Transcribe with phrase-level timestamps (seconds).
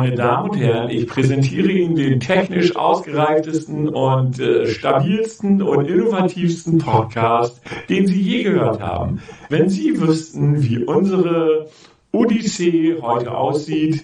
[0.00, 6.78] Meine Damen und Herren, ich präsentiere Ihnen den technisch ausgereiftesten und äh, stabilsten und innovativsten
[6.78, 7.60] Podcast,
[7.90, 9.20] den Sie je gehört haben.
[9.50, 11.68] Wenn Sie wüssten, wie unsere
[12.12, 14.02] Odyssee heute aussieht,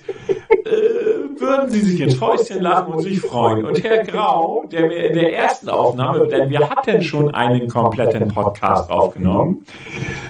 [0.66, 0.95] äh,
[1.40, 3.64] würden Sie sich ins Fäustchen lachen und sich freuen.
[3.64, 8.28] Und Herr Grau, der mir in der ersten Aufnahme, denn wir hatten schon einen kompletten
[8.28, 9.64] Podcast aufgenommen,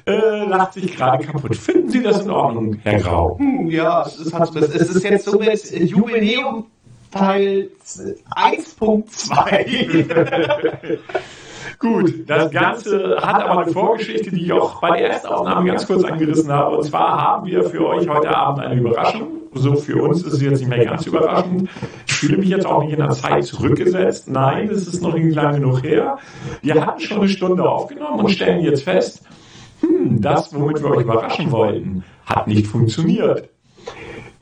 [0.07, 1.57] äh, lacht sich gerade kaputt.
[1.57, 3.37] Finden Sie das in Ordnung, Herr Grau?
[3.39, 6.67] Hm, Ja, es ist, es ist jetzt somit Jubiläum
[7.11, 7.71] Teil
[8.35, 10.07] 1.2.
[11.79, 15.87] Gut, das Ganze hat aber eine Vorgeschichte, die ich auch bei der ersten Aufnahme ganz
[15.87, 16.77] kurz angerissen habe.
[16.77, 19.29] Und zwar haben wir für euch heute Abend eine Überraschung.
[19.53, 21.69] So für uns ist es jetzt nicht mehr ganz überraschend.
[22.07, 24.29] Ich fühle mich jetzt auch nicht in der Zeit zurückgesetzt.
[24.29, 26.19] Nein, es ist noch nicht lange genug her.
[26.63, 29.23] Wir hatten schon eine Stunde aufgenommen und stellen jetzt fest,
[29.81, 33.49] hm, das, womit wir euch überraschen wollten, hat nicht funktioniert.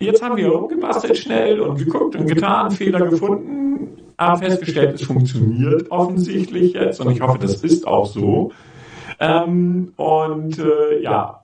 [0.04, 5.90] Jetzt haben wir rumgebastelt schnell und geguckt und getan, Fehler gefunden, haben festgestellt, es funktioniert
[5.90, 8.52] offensichtlich jetzt und ich hoffe, das ist auch so.
[9.18, 11.40] Ähm, und äh, ja,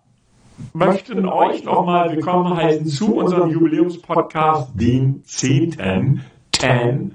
[0.74, 6.20] möchten euch nochmal willkommen heißen zu unserem Jubiläumspodcast, den 10.
[6.52, 7.14] 10.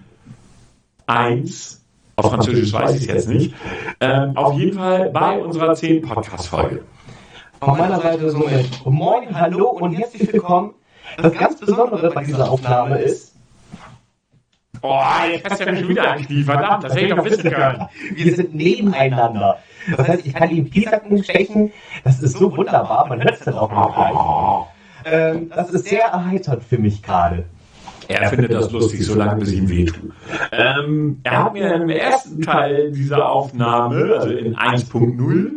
[1.05, 1.85] 1.
[2.15, 3.53] Auf Französisch weiß ich es jetzt nicht.
[3.99, 6.01] Ähm, auf jeden Fall bei unserer 10.
[6.01, 6.81] Podcast-Folge.
[7.59, 10.73] Von meiner Seite somit Moin, Hallo und herzlich willkommen.
[11.17, 13.35] Das ganz Besondere bei dieser Aufnahme ist,
[14.81, 14.99] Oh,
[15.31, 17.87] jetzt hast du ja schon wieder ein Knie, verdammt, das hätte ich doch wissen können.
[18.13, 19.57] wir sind nebeneinander.
[19.97, 21.71] Das heißt, ich kann ihm Piesacken stechen.
[22.03, 25.13] Das ist so wunderbar, man hört es dann auch noch gleich.
[25.13, 27.45] Ähm, das ist sehr erheiternd für mich gerade.
[28.07, 30.11] Er findet das lustig, solange bis ich ihm wehtue.
[30.51, 35.51] Ähm, er hat mir im ersten Teil dieser Aufnahme, also in 1.0,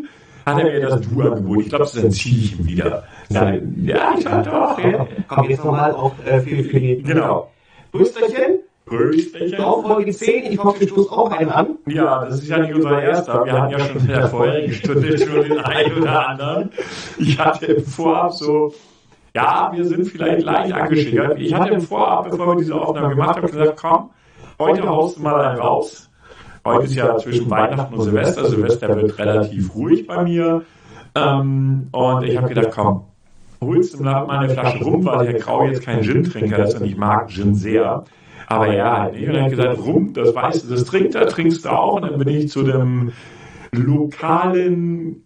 [0.46, 1.60] hat er mir das Du angeboten.
[1.60, 3.04] Ich glaube, das entziehe ich ihm wieder.
[3.28, 4.78] Nein, ja, ich hatte auch.
[4.78, 5.06] Ja.
[5.28, 7.02] Komm, jetzt nochmal auch äh, für, für die...
[7.02, 7.50] Genau.
[7.92, 9.60] Brüsterchen, Rösterchen.
[9.60, 10.52] auf Folge 10.
[10.52, 11.78] Ich hoffe, ich stoße auch einen an.
[11.86, 13.44] Ja, das ist ja nicht unser erster.
[13.44, 16.70] Wir hatten ja schon in der vorherigen Stunde schon den einen oder anderen.
[17.18, 18.72] Ich hatte im Vorab so,
[19.34, 21.38] ja, wir sind vielleicht leicht angeschickert.
[21.38, 24.10] Ich hatte im Vorab, bevor wir diese Aufnahme gemacht haben, gesagt, komm,
[24.58, 26.10] heute haust du mal einen raus.
[26.64, 28.44] Heute ist ja zwischen Weihnachten und Silvester.
[28.46, 30.62] Silvester wird relativ ruhig bei mir.
[31.14, 33.04] Ähm, und ich habe gedacht, komm,
[33.60, 36.96] holst du mal eine Flasche rum, weil der Grau jetzt kein Gin-Trinker ist und ich
[36.96, 38.04] mag Gin sehr.
[38.46, 41.68] Aber ja, dann habe ich gesagt, rum, das weißt du, das trinkt er, trinkst du
[41.68, 41.96] auch.
[41.96, 43.12] Und dann bin ich zu dem
[43.72, 45.22] lokalen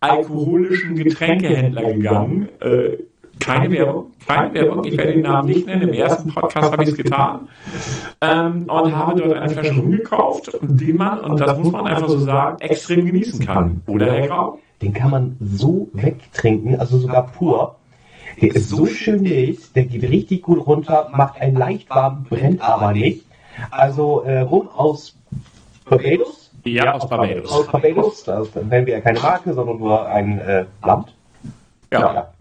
[0.00, 2.48] alkoholischen Getränkehändler gegangen.
[2.60, 2.98] Äh,
[3.40, 4.84] keine Werbung, keine Werbung.
[4.84, 5.88] Ich werde den Namen nicht nennen.
[5.88, 7.48] Im ersten Podcast habe ich es getan.
[8.20, 12.18] Ähm, und habe dort eine Flasche rumgekauft, die man, und das muss man einfach so
[12.18, 13.82] sagen, extrem genießen kann.
[13.86, 14.58] Oder, Herr Grau?
[14.82, 17.76] Den kann man so wegtrinken, also sogar pur.
[18.40, 22.60] Der ist so schön dicht, der geht richtig gut runter, macht einen leicht warm, brennt
[22.60, 23.24] aber nicht.
[23.70, 25.14] Also äh, rum aus
[25.84, 26.50] Barbados.
[26.64, 27.50] Ja, aus Barbados.
[27.52, 31.14] Aus Barbados, das nennen wir ja keine Marke, sondern nur ein äh, Land.
[31.92, 32.32] Ja.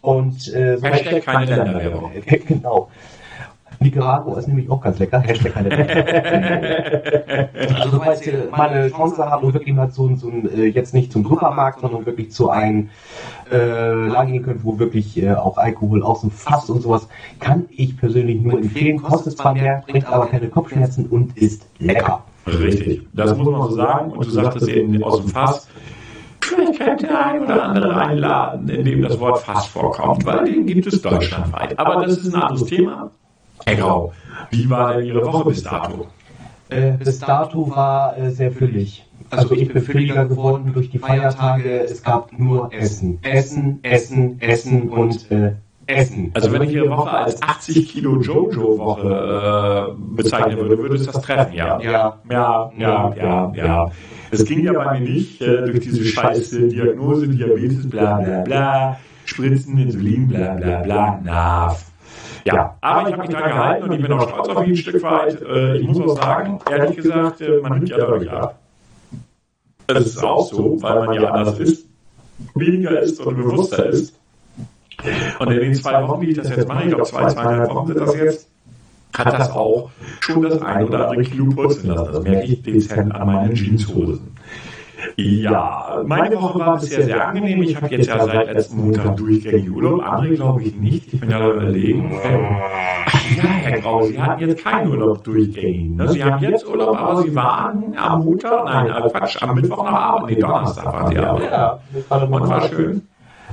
[0.00, 2.10] Und äh, so Hashtag keine Länderwerbung.
[2.46, 2.88] genau.
[3.82, 5.20] Nicaragua ist nämlich auch ganz lecker.
[5.20, 5.72] Hashtag keine.
[7.82, 10.94] Also falls ihr mal eine Chance habt und wirklich mal so, so ein, äh, jetzt
[10.94, 12.90] nicht zum Supermarkt, sondern wirklich zu einem
[13.50, 17.08] äh, Laden gehen könnt, wo wirklich äh, auch Alkohol aus dem Fass und sowas,
[17.40, 19.02] kann ich persönlich nur empfehlen.
[19.02, 22.24] Kostet zwar mehr, bringt aber keine Kopfschmerzen und ist lecker.
[22.46, 23.06] Richtig.
[23.12, 24.12] Das muss man so sagen.
[24.12, 25.68] Und du sagtest eben aus dem Fass.
[26.40, 30.44] Vielleicht kennt der ein oder andere einen Laden, in dem das Wort Fass vorkommt, weil
[30.44, 31.78] den gibt es deutschlandweit.
[31.78, 33.10] Aber das ist ein anderes Thema.
[33.66, 34.12] Herr Grau,
[34.50, 36.06] wie war denn Ihre Woche bis dato?
[36.68, 39.04] Äh, bis dato war äh, sehr füllig.
[39.30, 41.80] Also ich bin fülliger geworden durch die Feiertage.
[41.80, 43.18] Es gab nur Essen.
[43.22, 45.52] Essen, Essen, Essen und äh,
[45.86, 46.30] Essen.
[46.34, 51.20] Also wenn ich Ihre Woche als 80 Kilo Jojo-Woche äh, bezeichnen würde, würde es das
[51.20, 51.80] treffen, ja.
[51.80, 52.18] Ja.
[52.30, 53.90] Ja, ja, ja, ja.
[54.30, 58.98] Es ging ja bei mir nicht äh, durch diese scheiße Diagnose, Diabetes, bla bla bla,
[59.24, 61.76] Spritzen, Insulin, bla bla bla, na.
[62.44, 64.76] Ja, aber ich habe mich dran gehalten und ich bin auch stolz auf ihn ein
[64.76, 65.40] Stück weit.
[65.42, 68.58] Äh, ich muss auch sagen, ehrlich gesagt, äh, man nimmt ja dadurch ab.
[69.86, 71.86] Das ist auch so, weil man ja anders ist,
[72.54, 74.18] weniger ist und bewusster ist.
[75.38, 77.86] Und in den zwei Wochen, wie ich das jetzt mache, ich glaube zwei, zweieinhalb Wochen
[77.88, 78.48] sind das jetzt,
[79.16, 79.90] hat das auch
[80.20, 82.12] schon das ein oder andere Kilo purzeln lassen.
[82.12, 84.20] Das merke ich dezent an meinen Jeanshosen.
[85.16, 87.62] Ja, meine Woche war bisher sehr angenehm.
[87.62, 90.02] Ich habe jetzt ja seit letzten Montag durchgängig Urlaub.
[90.02, 91.12] Andere glaube ich nicht.
[91.12, 92.20] Ich bin ja überlegen.
[93.06, 95.90] Ach ja, Herr Grau, Sie hatten jetzt keinen Urlaub durchgängig.
[95.96, 96.08] Ne?
[96.08, 99.92] Sie haben jetzt Urlaub, aber Sie waren am Montag, nein, äh, Quatsch, am Mittwoch nach
[99.92, 101.42] Abend, nee, Donnerstag waren Sie aber.
[101.42, 103.02] Ja, das war, Und war schön.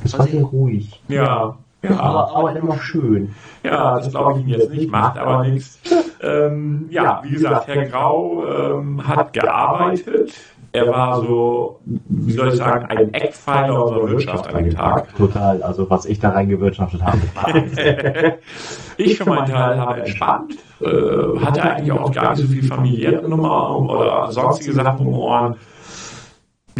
[0.03, 1.01] Das war sehr ruhig.
[1.07, 3.33] Ja, Ja, aber, aber immer schön.
[3.63, 5.79] Ja, das glaube ich Ihnen jetzt nicht, macht aber nichts.
[6.21, 10.33] Ähm, ja, wie gesagt, Herr Grau ähm, hat gearbeitet.
[10.71, 15.15] Er war so, wie soll ich sagen, ein Eckpfeiler unserer Wirtschaft an dem Tag.
[15.15, 17.19] Total, also was ich da reingewirtschaftet habe.
[18.97, 20.85] ich für meinen Teil habe entspannt, äh,
[21.43, 25.55] hatte eigentlich auch gar nicht so viel familiäre Nummer oder sonstige Sachen um Ohren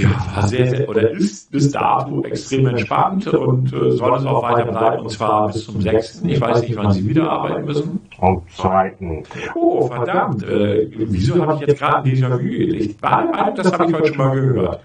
[0.04, 4.44] ja, war sehr, sehr, oder ist bis dato extrem entspannt und äh, soll es auch
[4.44, 6.24] weiter bleiben, und zwar bis zum 6.
[6.26, 8.02] Ich weiß nicht, wann Sie wieder arbeiten müssen.
[8.20, 9.24] Am 2.
[9.56, 10.44] Oh, verdammt.
[10.44, 13.02] Äh, wieso habe ich jetzt gerade ein Déjà-vu gelegt?
[13.02, 14.82] Das habe ich heute schon mal gehört.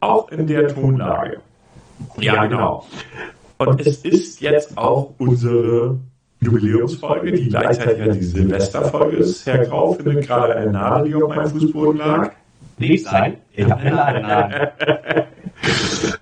[0.00, 1.40] Auch in der Tonlage.
[2.18, 2.84] Ja, genau.
[3.58, 5.98] Und es ist jetzt auch unsere
[6.40, 9.46] Jubiläumsfolge, die gleichzeitig die Silvesterfolge ist.
[9.46, 12.32] Herr Grau findet gerade eine Nadel, die auf meinem Fußboden lag
[12.88, 13.38] nicht sein.
[13.52, 14.68] Ich habe eine Ladenladen.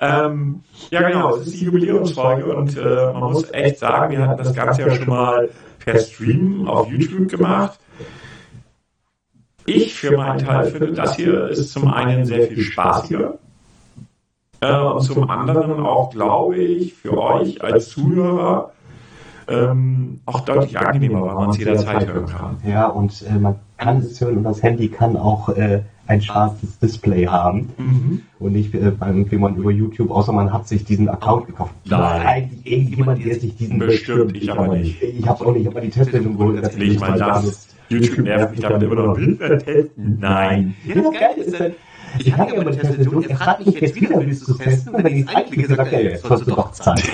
[0.00, 0.60] ähm,
[0.90, 4.54] ja, genau, es ist die Jubiläumsfolge und äh, man muss echt sagen, wir hatten das
[4.54, 5.48] Ganze ja schon mal
[5.84, 7.78] per Stream auf YouTube gemacht.
[9.66, 13.38] Ich für meinen Teil finde, das hier ist zum einen sehr viel spaßiger
[14.60, 18.72] äh, und zum anderen auch, glaube ich, für euch als Zuhörer
[19.48, 22.56] ähm, auch deutlich angenehmer, weil man es jederzeit hören kann.
[22.66, 26.78] Ja, und äh, man kann es hören und das Handy kann auch äh, ein schwarzes
[26.80, 28.22] Display haben mhm.
[28.40, 31.72] und nicht äh, man über YouTube, außer man hat sich diesen Account gekauft.
[31.84, 32.26] Nein.
[32.26, 35.00] Eigentlich irgendjemand, der sich diesen bestimmt, ich aber nicht.
[35.00, 36.76] Ich hab's auch nicht, ich habe mal die Teststellung geholt.
[36.76, 37.68] Ich mal das.
[37.88, 39.18] YouTube nervt mich damit immer noch.
[39.96, 40.74] Nein.
[40.84, 41.72] Ja, das Geile ist dann,
[42.18, 44.94] ich hatte ja die Tastatur, er fragt mich jetzt wieder, willst du es testen?
[44.94, 47.00] Und wenn ich es einklicke, sagt er, jetzt sollst du doch zahlen.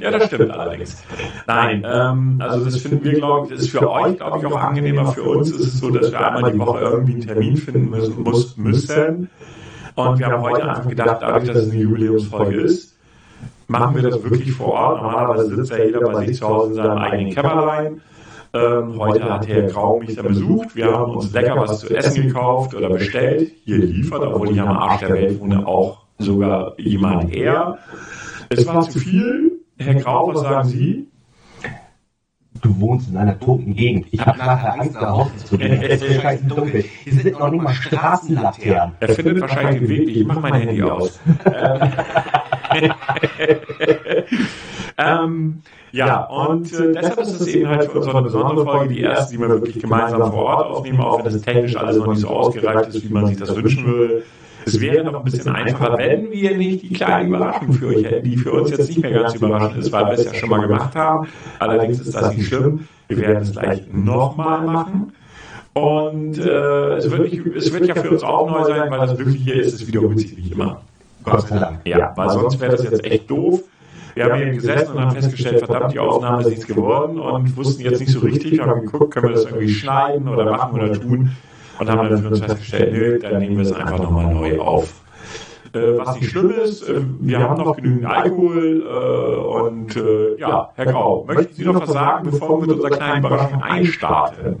[0.00, 1.02] Ja, das stimmt allerdings.
[1.46, 4.56] Nein, ähm, also das finden wir, glaube ich, das ist für euch, glaube ich, auch
[4.56, 5.12] angenehmer.
[5.12, 8.22] Für uns ist es so, dass wir einmal die Woche irgendwie einen Termin finden müssen.
[8.56, 9.30] müssen.
[9.94, 12.96] Und wir haben heute einfach gedacht, dadurch, dass es eine Jubiläumsfolge ist,
[13.68, 15.02] machen wir das wirklich vor Ort.
[15.02, 18.00] Normalerweise sitzt ja jeder bei sich zu Hause in seinem eigenen Kämmerlein
[18.52, 20.74] ähm, heute hat Herr Grau mich dann besucht.
[20.74, 23.52] Wir haben uns lecker was zu essen gekauft oder bestellt.
[23.64, 27.78] Hier liefert, obwohl ich am Arsch der Welt wohne, auch sogar jemand her.
[28.48, 29.52] Es war zu viel.
[29.78, 31.06] Herr Grau, was sagen Sie?
[32.62, 34.06] Du wohnst in einer toten Gegend.
[34.10, 35.82] Ich habe nachher Angst, nach Hause zu gehen.
[35.82, 36.84] Es ist scheiße dunkel.
[37.04, 38.96] Hier sind noch nicht mal Straßenlaternen.
[39.00, 40.08] Er findet wahrscheinlich den Weg.
[40.08, 41.18] Ich mache mein Handy aus.
[44.98, 49.00] ähm, ja, und äh, deshalb ist es eben halt für uns eine besondere Folge, die
[49.00, 52.20] erste, die wir wirklich gemeinsam vor Ort aufnehmen, auch wenn das technisch alles noch nicht
[52.20, 54.22] so ausgereift ist, wie man sich das wünschen würde.
[54.66, 58.28] Es wäre noch ein bisschen einfacher, wenn wir nicht die kleine Überraschung für euch hätten,
[58.28, 60.60] die für uns jetzt nicht mehr ganz überraschend ist, weil wir es ja schon mal
[60.60, 61.28] gemacht haben.
[61.58, 62.86] Allerdings ist das nicht schlimm.
[63.08, 65.12] Wir werden es gleich nochmal machen.
[65.72, 69.16] Und äh, es, wird nicht, es wird ja für uns auch neu sein, weil das
[69.16, 70.80] wirklich hier ist, es wiederholt sich nicht immer.
[71.22, 71.80] Gott sei Dank.
[71.84, 73.62] Ja, weil sonst wäre das jetzt echt doof.
[74.14, 77.82] Wir haben hier gesessen und haben festgestellt, verdammt, die Aufnahme ist nichts geworden und wussten
[77.82, 81.30] jetzt nicht so richtig, haben geguckt, können wir das irgendwie schneiden oder machen oder tun
[81.78, 84.92] und haben dann für uns festgestellt, nö, dann nehmen wir es einfach nochmal neu auf.
[85.72, 90.70] Äh, was nicht schlimm ist, äh, wir haben noch genügend Alkohol äh, und äh, ja,
[90.74, 94.56] Herr Grau, möchten Sie noch was sagen, bevor wir mit unserer kleinen Überraschung einstarten?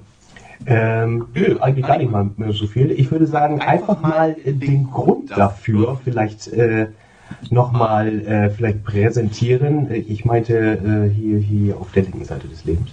[0.66, 2.92] Ähm, nö, eigentlich gar nicht mal mehr so viel.
[2.92, 6.88] Ich würde sagen, einfach mal den Grund dafür vielleicht äh,
[7.50, 9.90] nochmal äh, vielleicht präsentieren.
[9.90, 12.90] Ich meinte äh, hier, hier auf der linken Seite des Lebens.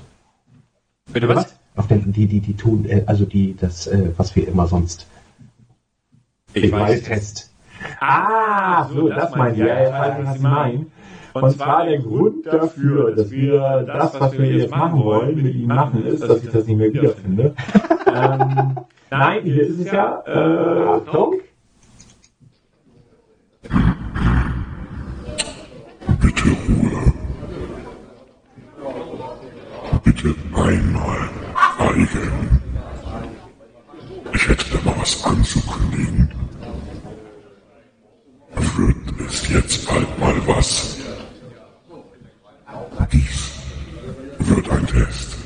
[1.12, 1.56] Bitte was?
[1.76, 5.08] Auf der, die, die, die tun, äh, also die, das, äh, was wir immer sonst.
[6.54, 7.04] Ich weiß.
[7.04, 7.52] Test.
[8.00, 9.62] Ah, so, das, das meinen Sie.
[9.62, 10.92] Ja, ich weiß, was Sie meinen.
[11.34, 15.68] Und zwar der Grund dafür, dass wir das, was wir jetzt machen wollen, mit Ihnen
[15.68, 17.54] machen, ist, dass ich das nicht mehr wiederfinde.
[18.08, 18.78] ähm,
[19.12, 21.36] nein, hier ist es ja, äh, Achtung.
[30.08, 31.30] Bitte einmal
[31.76, 32.62] schweigen.
[34.34, 36.32] Ich hätte da mal was anzukündigen.
[38.56, 38.96] Wird
[39.28, 40.98] es jetzt bald mal was?
[43.12, 43.52] Dies
[44.40, 45.38] wird ein Test.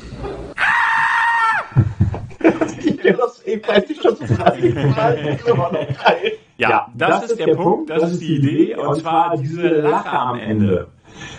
[6.56, 10.86] Ja, das ist der Punkt, das ist die Idee, und zwar diese Lache am Ende.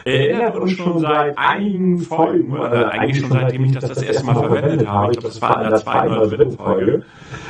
[0.05, 4.35] Erinnert uns schon seit einigen Folgen, oder eigentlich schon seitdem ich das das erste Mal
[4.35, 7.03] verwendet habe, ich glaube, das war in der zweiten oder dritten Folge,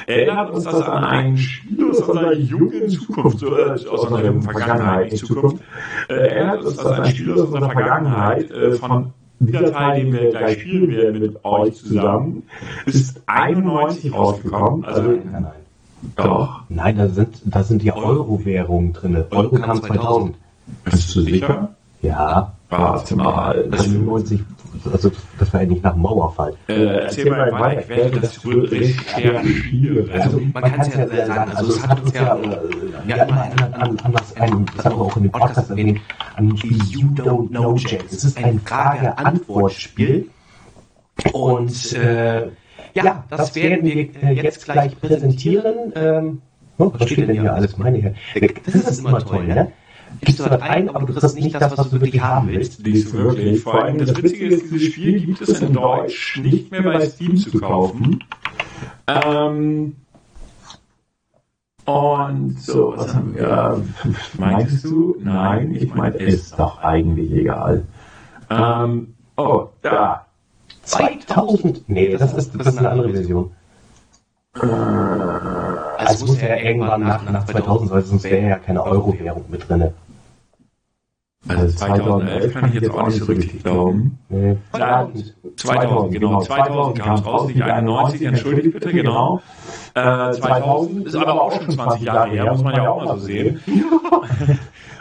[0.05, 5.25] erinnert uns das an ein Spiel aus unserer jungen Zukunft, äh, aus unserer Vergangenheit, nicht
[5.25, 5.63] Zukunft,
[6.09, 10.13] äh, erinnert uns das an ein Spiel aus unserer Vergangenheit äh, von dieser Teil, den
[10.13, 12.43] wir gleich spielen werden mit euch zusammen,
[12.85, 14.85] ist 91 rausgekommen.
[14.85, 15.51] Also, nein, nein, nein.
[16.15, 16.61] Doch.
[16.69, 19.23] Nein, da sind, da sind die Euro-Währungen drin.
[19.31, 20.35] Euro kam 2000.
[20.85, 21.75] Bist du sicher?
[22.03, 22.53] Ja.
[22.69, 23.69] Warte mal.
[23.71, 24.41] Also 90,
[24.91, 26.55] also das war ja nicht nach dem Mauerfall.
[26.67, 30.09] Äh, erzähl mal weiter, ich werde das recherchieren.
[30.11, 32.57] Also man kann es ja sehr sagen, also es hat uns ja, äh,
[33.07, 36.01] ja immer an, an, an was ein, das haben wir auch in dem Podcast erwähnt,
[36.35, 38.05] an dem Spiel You Don't Know Jack.
[38.11, 40.29] Es ist ein Frage-Antwort-Spiel
[41.31, 42.47] und äh,
[42.95, 45.93] ja, das werden wir äh, jetzt gleich präsentieren.
[45.95, 46.41] Ähm,
[46.79, 48.15] oh, was steht denn hier alles meine Herren?
[48.65, 49.71] Das ist immer toll, ne?
[50.21, 52.85] Gibst du was ein, aber du kriegst nicht das, was du wirklich haben willst.
[52.85, 53.61] Nicht so wirklich.
[53.61, 57.37] Vor allem das Witzige ist, dieses Spiel gibt es in Deutsch nicht mehr bei Steam
[57.37, 58.23] zu kaufen.
[59.07, 59.95] Ähm,
[61.85, 63.83] und so, was haben wir?
[64.37, 65.17] Meintest du?
[65.19, 67.83] Nein, ich meine, ist doch eigentlich egal.
[68.49, 70.25] Ähm, oh, da.
[70.83, 71.89] 2000?
[71.89, 73.51] Nee, das ist, das ist eine andere Version.
[75.97, 79.67] Also es muss ja irgendwann nach, nach 2000 sein, sonst wäre ja keine Euro-Währung mit
[79.67, 79.93] drinne.
[81.47, 84.17] Also 2011 kann ich jetzt auch nicht so richtig glauben.
[84.29, 84.57] Nee.
[84.77, 85.09] Ja,
[85.57, 86.41] 2000, genau.
[86.41, 89.41] 2000 kam es raus, nicht 91, entschuldigt bitte, genau.
[89.93, 93.25] Äh, 2000 ist aber auch schon 20 Jahre her, muss man ja auch mal so
[93.25, 93.59] sehen.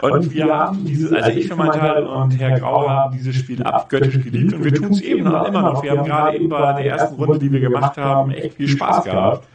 [0.01, 3.63] Und wir haben dieses, also ich für meinen Teil und Herr Grau haben dieses Spiel
[3.63, 5.81] abgöttisch geliebt und wir tun es eben noch, immer noch.
[5.81, 9.05] Wir haben gerade eben bei der ersten Runde, die wir gemacht haben, echt viel Spaß
[9.05, 9.47] gehabt.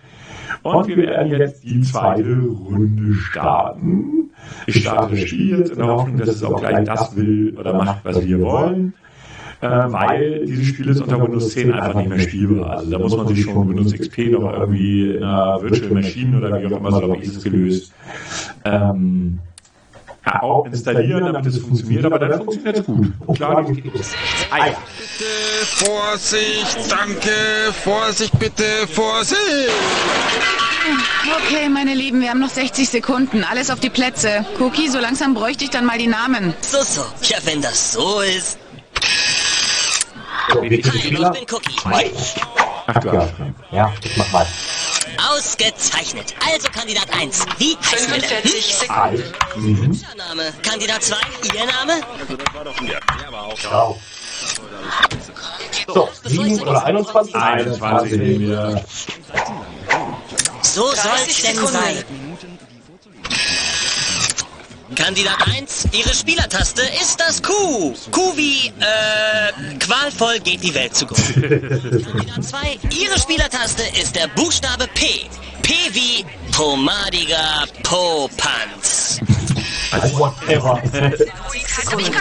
[0.62, 4.27] Und wir werden jetzt die zweite Runde starten.
[4.66, 7.72] Ich starte das Spiel jetzt in der Hoffnung, dass es auch gleich das will oder
[7.74, 8.94] macht, was wir wollen.
[9.60, 12.78] Äh, weil dieses Spiel ist unter Windows 10 einfach nicht mehr spielbar.
[12.78, 16.60] Also da muss man sich schon Windows XP noch irgendwie in einer Virtual Machine oder
[16.60, 17.92] wie auch immer, so habe ich es gelöst.
[18.64, 19.40] Ähm,
[20.24, 23.12] ja, auch installieren, damit es funktioniert, aber dann funktioniert es gut.
[23.34, 24.14] Klar, geht es.
[24.50, 24.66] Ah.
[24.66, 29.38] Bitte Vorsicht, danke, Vorsicht, bitte, Vorsicht!
[31.36, 33.44] Okay, meine Lieben, wir haben noch 60 Sekunden.
[33.44, 34.44] Alles auf die Plätze.
[34.58, 36.54] Cookie, so langsam bräuchte ich dann mal die Namen.
[36.60, 37.04] So, so.
[37.22, 38.58] Ja, wenn das so ist.
[40.48, 40.92] So, Hallo, ich bin
[41.50, 41.76] Cookie.
[43.00, 43.28] Klar.
[43.70, 44.46] Ja, ich mach mal.
[45.30, 46.34] Ausgezeichnet.
[46.46, 47.44] Also Kandidat 1.
[47.58, 48.22] Wie heißt du denn?
[48.22, 49.00] 45 Sekunden.
[49.00, 49.34] Alt.
[49.56, 50.52] Welcher Name?
[50.62, 51.16] Kandidat 2.
[51.54, 52.00] Ihr Name?
[53.62, 53.98] Grau.
[55.86, 57.34] So, 7 oder 21?
[57.34, 58.84] 21 nehmen wir.
[60.78, 62.04] So soll's 30 denn sein.
[64.94, 67.96] Kandidat 1, Ihre Spielertaste ist das Q.
[68.12, 72.02] Q wie, äh, qualvoll geht die Welt zugrunde.
[72.04, 75.26] Kandidat 2, Ihre Spielertaste ist der Buchstabe P.
[75.62, 79.18] P wie pomadiger Popanz.
[79.90, 80.82] Also whatever.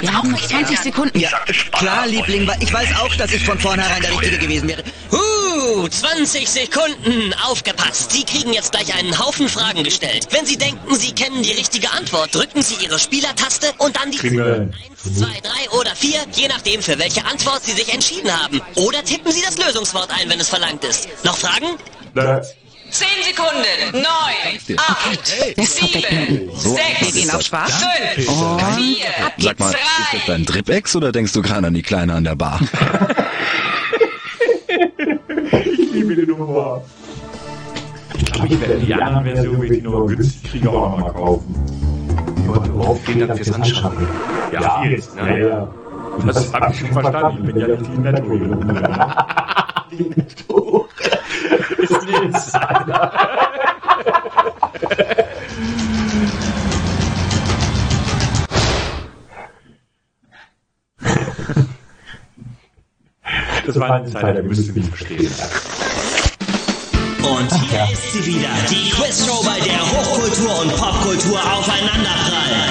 [0.01, 1.19] Wir haben noch 20 Sekunden.
[1.19, 1.29] Ja,
[1.71, 4.83] klar, Liebling, weil ich weiß auch, dass ich von vornherein der Richtige gewesen wäre.
[5.12, 7.33] Uh, 20 Sekunden.
[7.45, 8.12] Aufgepasst.
[8.12, 10.27] Sie kriegen jetzt gleich einen Haufen Fragen gestellt.
[10.31, 14.17] Wenn Sie denken, Sie kennen die richtige Antwort, drücken Sie Ihre Spielertaste und dann die
[14.17, 14.39] hin.
[14.39, 18.62] 1, 2, 3 oder 4, je nachdem, für welche Antwort Sie sich entschieden haben.
[18.75, 21.07] Oder tippen Sie das Lösungswort ein, wenn es verlangt ist.
[21.24, 21.77] Noch Fragen?
[22.15, 22.41] Da.
[22.89, 23.91] 10 Sekunden.
[23.91, 27.86] 9, 8, 7, 6, Wir gehen auf Spaß.
[28.15, 29.06] 5, 4,
[29.38, 29.79] Sag mal, ist
[30.13, 32.60] das dein Tripex oder denkst du gerade an die Kleine an der Bar?
[34.70, 36.84] Ich liebe den Humor.
[38.17, 41.00] Ich glaube, ich werde die anderen Versionen, wenn ich die nur günstig kriege, auch noch
[41.00, 41.56] mal kaufen.
[42.46, 44.08] Überhaupt vielen Dank fürs Anschaffen.
[44.51, 45.03] Ja, viel.
[45.17, 45.67] Ja, ja.
[46.25, 47.38] Das habe ich schon verstanden.
[47.39, 48.34] Ich bin ja nicht die Netto.
[49.91, 50.87] Ist ein
[52.27, 53.12] Insider.
[63.67, 65.29] Das war ein Insider, müsst ihr nicht verstehen.
[67.22, 72.66] Und hier ist sie wieder, die Quizshow, bei der Hochkultur und Popkultur aufeinanderprallen.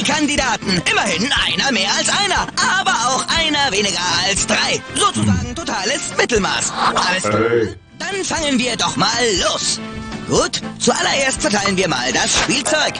[0.00, 0.82] Zwei Kandidaten.
[0.90, 2.46] Immerhin einer mehr als einer.
[2.78, 4.80] Aber auch einer weniger als drei.
[4.94, 6.72] Sozusagen totales Mittelmaß.
[6.94, 7.40] Alles klar.
[7.48, 7.74] Hey.
[7.98, 9.08] Dann fangen wir doch mal
[9.42, 9.80] los.
[10.28, 12.94] Gut, zuallererst verteilen wir mal das Spielzeug.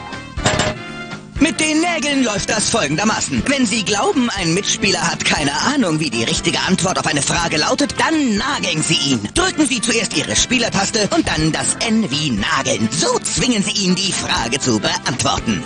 [1.38, 3.42] Mit den Nägeln läuft das folgendermaßen.
[3.46, 7.56] Wenn Sie glauben, ein Mitspieler hat keine Ahnung, wie die richtige Antwort auf eine Frage
[7.56, 9.26] lautet, dann nageln Sie ihn.
[9.34, 12.88] Drücken Sie zuerst Ihre Spielertaste und dann das N wie Nageln.
[12.90, 15.64] So zwingen Sie ihn, die Frage zu beantworten.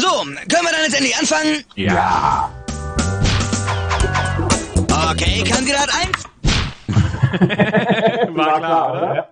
[0.00, 1.64] So, können wir dann jetzt endlich anfangen?
[1.74, 2.48] Ja.
[5.10, 5.88] Okay, Kandidat
[7.40, 8.36] 1.
[8.36, 9.28] War klar, oder?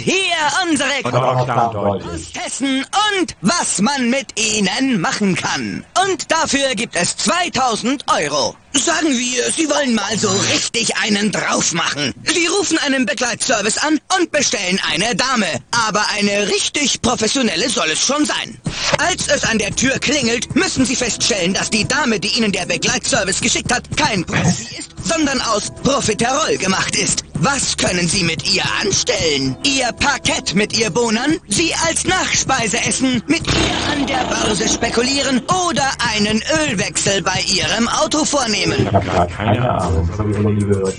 [1.73, 2.33] deutlich.
[2.33, 2.85] Testen
[3.19, 5.85] und was man mit ihnen machen kann.
[6.03, 8.55] Und dafür gibt es 2000 Euro.
[8.73, 12.13] Sagen wir, Sie wollen mal so richtig einen drauf machen.
[12.23, 15.47] Sie rufen einen Begleitservice an und bestellen eine Dame.
[15.87, 18.59] Aber eine richtig professionelle soll es schon sein.
[18.99, 22.65] Als es an der Tür klingelt, müssen Sie feststellen, dass die Dame, die Ihnen der
[22.65, 27.26] Begleitservice geschickt hat, kein Profi ist, sondern aus Profiterol gemacht ist.
[27.39, 29.55] Was können Sie mit ihr anstellen?
[29.63, 31.37] Ihr Parkett mit ihr Bohnern?
[31.47, 33.21] Sie als Nachspeise essen?
[33.27, 35.41] Mit ihr an der Börse spekulieren?
[35.67, 38.87] Oder einen Ölwechsel bei Ihrem Auto vornehmen?
[38.87, 40.07] Ich habe gar keine Ahnung.
[40.09, 40.95] Das habe ich noch nie gehört.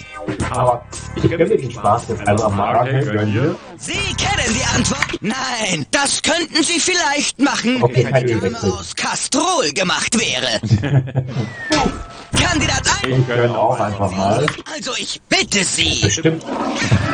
[0.51, 0.85] Aber
[1.17, 2.77] ich gönne mir den Spaß jetzt einfach mal.
[2.83, 3.57] Okay, gönn dir.
[3.79, 5.19] Sie kennen die Antwort?
[5.21, 10.61] Nein, das könnten Sie vielleicht machen, Okay, wenn die aus Kastrol gemacht wäre.
[12.37, 13.19] Kandidat 1.
[13.19, 14.47] Ich gönne auch einfach mal.
[14.75, 16.45] Also ich bitte Sie, Bestimmt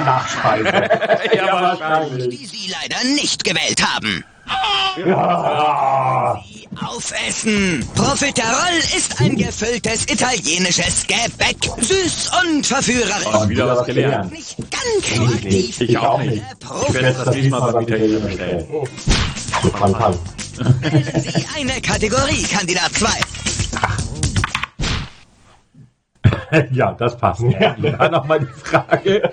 [0.05, 0.65] Nachspeise.
[1.37, 2.29] Ja, wahrscheinlich.
[2.41, 4.25] die Sie leider nicht gewählt haben.
[5.07, 6.41] Ja.
[6.87, 7.87] Aufessen!
[7.95, 11.57] Profiterol ist ein gefülltes italienisches Gebäck.
[11.81, 13.27] Süß und verführerisch.
[13.33, 14.33] Oh, wieder was gelernt.
[14.33, 15.81] Nicht ganz so aktiv.
[15.81, 16.43] Ich auch nicht.
[16.89, 18.67] Ich werde das nächste Mal beim Italiener bestellen.
[20.81, 23.09] Wählen Sie eine Kategorie, Kandidat 2.
[26.73, 27.41] Ja, das passt.
[27.43, 29.33] Ja, dann nochmal die Frage.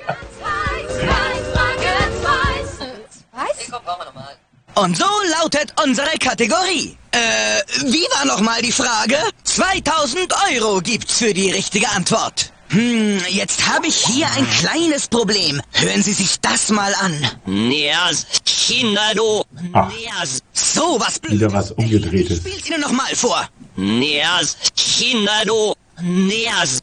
[4.75, 5.05] Und so
[5.39, 6.97] lautet unsere Kategorie.
[7.11, 7.17] Äh,
[7.85, 9.17] wie war nochmal die Frage?
[9.43, 12.51] 2000 Euro gibt's für die richtige Antwort.
[12.69, 15.61] Hm, jetzt habe ich hier ein kleines Problem.
[15.73, 17.29] Hören Sie sich das mal an.
[17.45, 19.43] Neas, Kinder, du.
[19.73, 19.89] Ach.
[19.89, 21.39] Neas, So was Blödes.
[21.39, 22.37] Wieder was Umgedrehtes.
[22.37, 23.45] Ich spiel's Ihnen nochmal vor.
[23.75, 25.73] Neas, Kinder, du.
[26.01, 26.79] Neas.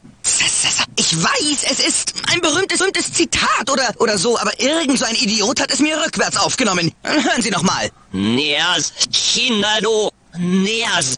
[0.95, 5.15] Ich weiß, es ist ein berühmtes, berühmtes Zitat oder, oder so, aber irgend so ein
[5.15, 6.93] Idiot hat es mir rückwärts aufgenommen.
[7.03, 7.89] Hören Sie nochmal.
[8.11, 10.09] Neas, Kinder, du.
[10.37, 11.15] Neas.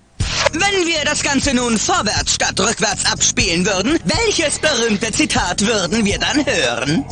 [0.53, 6.19] Wenn wir das Ganze nun vorwärts statt rückwärts abspielen würden, welches berühmte Zitat würden wir
[6.19, 7.05] dann hören?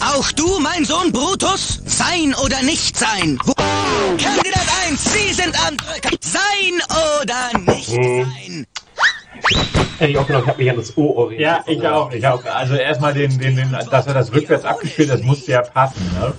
[0.00, 1.80] Auch du, mein Sohn Brutus?
[1.84, 3.38] Sein oder nicht sein?
[4.18, 6.10] Kandidat 1, Sie sind am Drücker.
[6.20, 6.80] Sein
[7.22, 8.66] oder nicht sein?
[10.00, 11.50] Ich auch gedacht, ich habe mich an das O orientiert.
[11.50, 12.12] Ja, ich auch.
[12.12, 12.44] Ich auch.
[12.46, 16.32] Also erstmal den, den, den, dass er das rückwärts abgespielt, das musste ja passen, ne?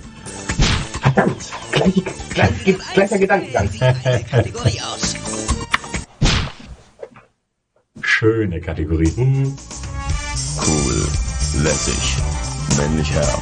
[1.01, 1.51] Verdammt.
[1.71, 3.69] Gleich, gleich, gleicher Gedankengang.
[8.01, 9.11] Schöne Kategorie.
[9.15, 9.57] Hm,
[10.57, 11.07] Cool,
[11.63, 12.17] lässig,
[12.77, 13.41] männlich Herr.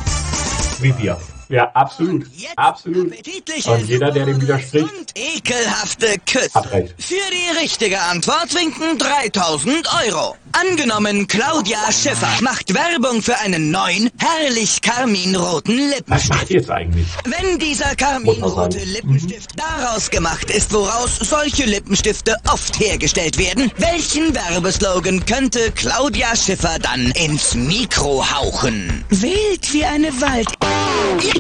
[0.80, 1.18] Wie wir.
[1.50, 2.28] Ja, absolut.
[2.56, 3.12] Absolut.
[3.12, 6.54] Und jeder, der dem widerspricht, und ekelhafte Küsse.
[6.54, 6.94] Hat recht.
[7.00, 10.36] Für die richtige Antwort winken 3000 Euro.
[10.52, 16.30] Angenommen, Claudia Schiffer macht Werbung für einen neuen, herrlich karminroten Was Lippenstift.
[16.30, 17.08] macht ihr jetzt eigentlich?
[17.26, 18.92] Wenn dieser karminrote sagen.
[18.92, 26.78] Lippenstift daraus gemacht ist, woraus solche Lippenstifte oft hergestellt werden, welchen Werbeslogan könnte Claudia Schiffer
[26.80, 29.04] dann ins Mikro hauchen?
[29.10, 30.48] Wild wie eine Wald.
[30.62, 31.39] Ja,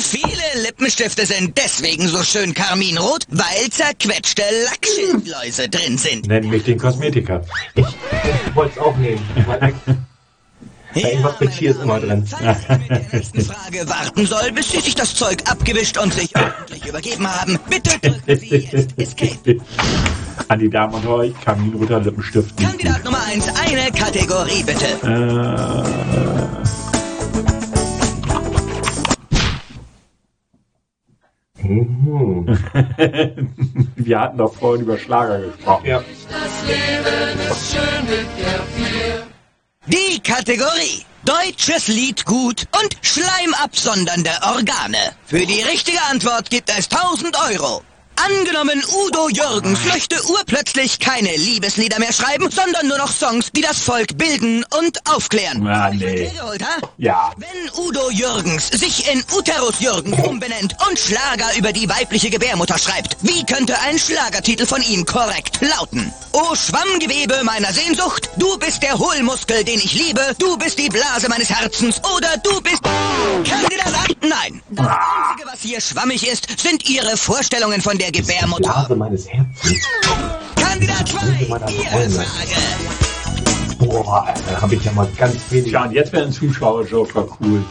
[0.00, 6.26] viele Lippenstifte sind deswegen so schön karminrot, weil zerquetschte Lackschildläuse drin sind.
[6.26, 7.44] nenn mich den Kosmetiker.
[7.74, 9.20] Ich, ich wollte es auch nehmen.
[10.94, 12.24] Da irgendwas mit Tier ist immer drin.
[12.24, 16.14] Falls ihr mit der nächsten Frage warten soll, bis Sie sich das Zeug abgewischt und
[16.14, 19.56] sich ordentlich übergeben haben, bitte drücken Sie jetzt Escape.
[20.48, 22.56] An die Damen und euch, Kaminroter Lippenstift.
[22.56, 24.86] Kandidat Nummer 1, eine Kategorie bitte.
[25.02, 26.83] Äh,
[31.64, 32.46] Mhm.
[33.96, 35.86] wir hatten doch vorhin über Schlager gesprochen.
[35.86, 36.04] Ja.
[39.86, 44.98] Die Kategorie Deutsches Lied gut und schleimabsondernde Organe.
[45.24, 47.82] Für die richtige Antwort gibt es 1000 Euro.
[48.16, 53.80] Angenommen, Udo Jürgens möchte urplötzlich keine Liebeslieder mehr schreiben, sondern nur noch Songs, die das
[53.80, 55.66] Volk bilden und aufklären.
[55.66, 56.30] Ah, ich nee.
[56.30, 56.88] geholt, ha?
[56.96, 57.32] Ja.
[57.36, 63.16] Wenn Udo Jürgens sich in Uterus Jürgens umbenennt und Schlager über die weibliche Gebärmutter schreibt,
[63.22, 66.12] wie könnte ein Schlagertitel von ihm korrekt lauten?
[66.32, 71.28] O Schwammgewebe meiner Sehnsucht, du bist der Hohlmuskel, den ich liebe, du bist die Blase
[71.28, 72.82] meines Herzens oder du bist...
[72.82, 74.16] Kandidat an?
[74.28, 74.62] Nein.
[74.70, 78.72] Das Einzige, was hier schwammig ist, sind Ihre Vorstellungen von der Gebärmutter.
[78.72, 79.86] Blase meines Herzens.
[80.56, 82.10] Kandidat 2, meiner Ihre.
[82.10, 82.54] Frage.
[83.78, 85.70] Boah, da habe ich ja mal ganz wenig.
[85.70, 87.64] Tja, und jetzt wäre ein Zuschauer-Joker cool.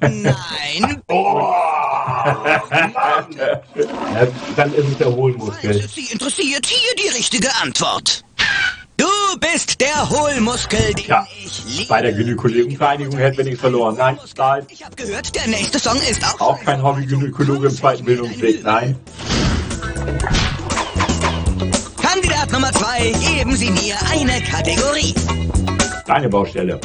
[0.00, 1.02] Nein,
[4.14, 5.88] Ja, dann ist es der Hohlmuskel.
[5.88, 8.24] Sie interessiert hier die richtige Antwort.
[9.02, 9.08] Du
[9.40, 11.88] bist der Hohlmuskel, den Ja, ich liebe.
[11.88, 13.96] bei der Gynäkologenvereinigung hätten wir nichts verloren.
[13.98, 14.64] Nein, nein.
[14.70, 16.40] Ich habe gehört, der nächste Song ist auch...
[16.40, 18.62] Auch kein Hobby-Gynäkologe im zweiten Bildungsweg.
[18.62, 18.96] Nein.
[22.00, 25.12] Kandidat Nummer zwei, geben Sie mir eine Kategorie.
[26.06, 26.80] Deine Baustelle.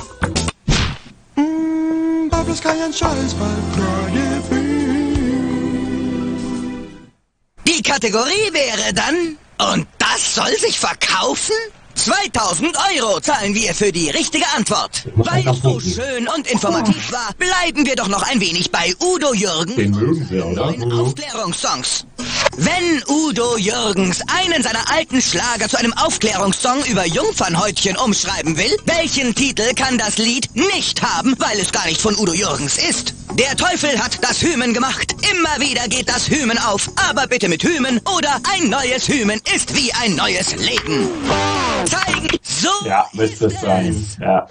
[7.68, 9.38] Die Kategorie wäre dann,
[9.72, 11.54] und das soll sich verkaufen?
[11.98, 15.04] 2000 Euro zahlen wir für die richtige Antwort.
[15.16, 19.34] Weil es so schön und informativ war, bleiben wir doch noch ein wenig bei Udo
[19.34, 19.76] Jürgen.
[19.76, 20.68] Den mögen wir, oder?
[20.68, 22.06] neuen Aufklärungssongs.
[22.58, 29.34] Wenn Udo Jürgens einen seiner alten Schlager zu einem Aufklärungssong über Jungfernhäutchen umschreiben will, welchen
[29.34, 33.14] Titel kann das Lied nicht haben, weil es gar nicht von Udo Jürgens ist?
[33.34, 35.14] Der Teufel hat das Hymen gemacht.
[35.32, 36.90] Immer wieder geht das Hymen auf.
[37.10, 41.10] Aber bitte mit Hymen oder ein neues Hymen ist wie ein neues Leben.
[41.90, 44.06] Zeigen, so Ja, müsste es sein.
[44.20, 44.48] Ja.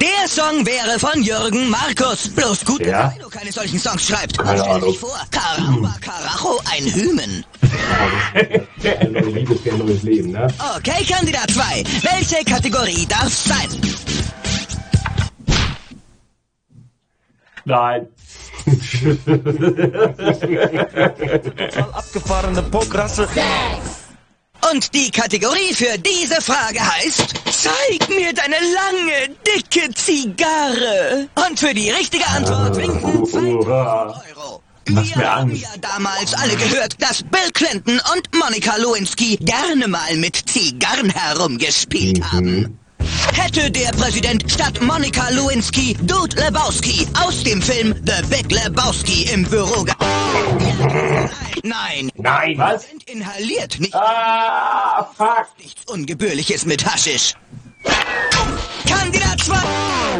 [0.00, 2.28] Der Song wäre von Jürgen Markus.
[2.28, 3.04] Bloß gut, Ja?
[3.08, 4.36] dass du keine solchen Songs schreibst.
[4.38, 4.90] Keine Stell Ahnung.
[4.90, 7.44] dich vor, Caramba, Carajo, ein Hymen.
[8.84, 9.12] Ein
[9.78, 10.46] neues Leben, ne?
[10.76, 11.82] Okay, Kandidat 2.
[12.02, 13.68] Welche Kategorie darf's sein?
[17.64, 18.06] Nein.
[21.92, 23.28] Abgefahrene Pokrasse.
[24.72, 31.28] Und die Kategorie für diese Frage heißt, zeig mir deine lange, dicke Zigarre.
[31.48, 34.22] Und für die richtige Antwort winken 2000 Uah.
[34.28, 34.62] Euro.
[34.88, 35.62] Machst Wir mir haben Angst.
[35.62, 42.22] ja damals alle gehört, dass Bill Clinton und Monica Lewinsky gerne mal mit Zigarren herumgespielt
[42.32, 42.78] haben.
[43.32, 49.44] Hätte der Präsident statt Monica Lewinsky Dude Lebowski aus dem Film The Big Lebowski im
[49.44, 49.94] Büro ge...
[51.62, 52.54] Nein, Nein!
[52.58, 52.86] Was?
[52.88, 55.46] sind inhaliert, nicht Ah, fuck.
[55.58, 57.34] nichts Ungebührliches mit Haschisch.
[58.88, 59.54] Kandidat 2!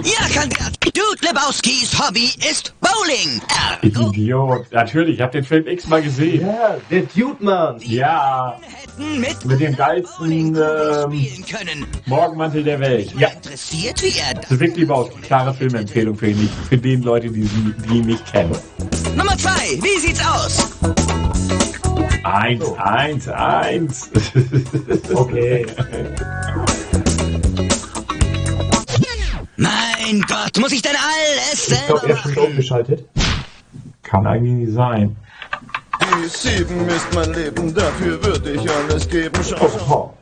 [0.05, 0.73] Ja, Kandidat!
[0.85, 3.41] Dude Lebowskis Hobby ist Bowling.
[3.83, 4.67] Ich Ergo Idiot.
[4.73, 6.47] Natürlich, ich habe den Film x-mal gesehen.
[6.47, 7.77] Ja, der Dude Man!
[7.81, 8.59] Ja,
[8.99, 11.87] mit, mit dem geilsten ähm, spielen können.
[12.07, 13.13] Morgenmantel der Welt.
[13.19, 15.11] Ja, Interessiert, wie er das ist wirklich Baus.
[15.23, 18.57] Klare Filmempfehlung für ihn, für den Leute, die, sie- die ihn nicht kennen.
[19.17, 19.51] Nummer 2,
[19.83, 20.69] wie sieht's aus?
[22.25, 24.11] Eins, eins, eins.
[25.13, 25.67] Okay.
[29.57, 32.49] Mein Gott, muss ich denn alles Ich glaube, selber er ist schon machen?
[32.51, 33.05] aufgeschaltet.
[34.03, 35.17] Kann eigentlich nicht sein.
[36.01, 39.41] Die sieben ist mein Leben, dafür würde ich alles geben.
[39.49, 40.13] Schau, schau.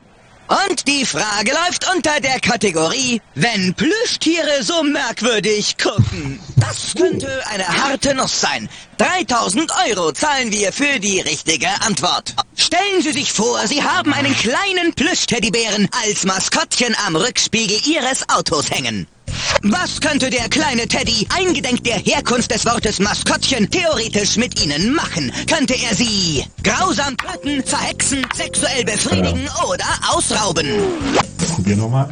[0.46, 6.38] Und die Frage läuft unter der Kategorie, wenn Plüschtiere so merkwürdig gucken.
[6.56, 8.68] Das könnte eine harte Nuss sein.
[8.98, 12.34] 3000 Euro zahlen wir für die richtige Antwort.
[12.56, 18.70] Stellen Sie sich vor, Sie haben einen kleinen Plüschteddybären als Maskottchen am Rückspiegel Ihres Autos
[18.70, 19.06] hängen.
[19.62, 25.32] Was könnte der kleine Teddy, eingedenk der Herkunft des Wortes Maskottchen, theoretisch mit Ihnen machen?
[25.48, 30.68] Könnte er Sie grausam töten, verhexen, sexuell befriedigen oder ausrauben?
[31.54, 32.08] Probier nochmal.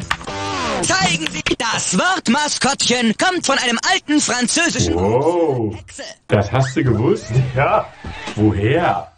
[0.83, 6.03] Zeigen Sie, das Wort Maskottchen kommt von einem alten französischen Wow, Hexe.
[6.29, 7.27] das hast du gewusst?
[7.57, 7.87] Ja,
[8.35, 9.13] Woher?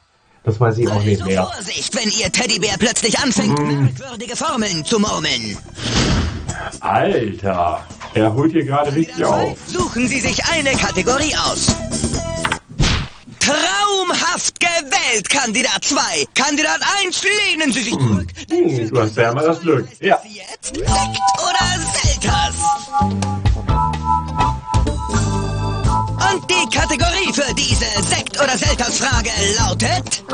[0.45, 1.45] das weiß ich auch nicht mehr.
[1.45, 5.57] Vorsicht, wenn Ihr Teddybär plötzlich anfängt, merkwürdige Formeln zu murmeln.
[6.81, 9.57] Alter, er holt hier gerade richtig auf.
[9.67, 11.75] Suchen Sie sich eine Kategorie aus.
[13.41, 16.01] Traumhaft gewählt, Kandidat 2.
[16.35, 18.29] Kandidat 1, lehnen Sie sich zurück.
[18.51, 19.87] Hm, du hast ja immer das Glück.
[20.01, 20.19] Ja.
[20.25, 20.89] Jetzt Sekt
[21.39, 22.57] oder Selters?
[26.33, 30.25] Und die Kategorie für diese Sekt- oder Selters-Frage lautet...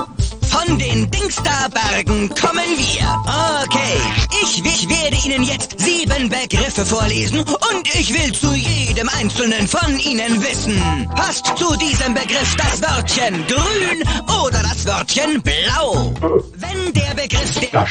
[0.50, 3.22] Von den Dingsda-Bergen kommen wir.
[3.64, 4.00] Okay,
[4.42, 9.98] ich, ich werde Ihnen jetzt sieben Begriffe vorlesen und ich will zu jedem einzelnen von
[9.98, 11.08] Ihnen wissen.
[11.14, 14.02] Passt zu diesem Begriff das Wörtchen grün
[14.44, 16.12] oder das Wörtchen blau?
[16.56, 17.58] Wenn der Begriff...
[17.60, 17.86] der-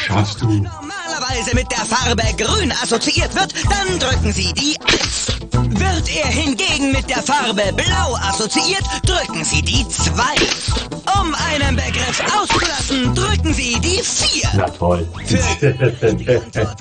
[0.49, 5.48] normalerweise mit der Farbe grün assoziiert wird, dann drücken Sie die 1.
[5.67, 10.23] Wird er hingegen mit der Farbe blau assoziiert, drücken Sie die 2.
[11.19, 14.49] Um einen Begriff auszulassen, drücken Sie die 4.
[14.55, 15.07] Na toll.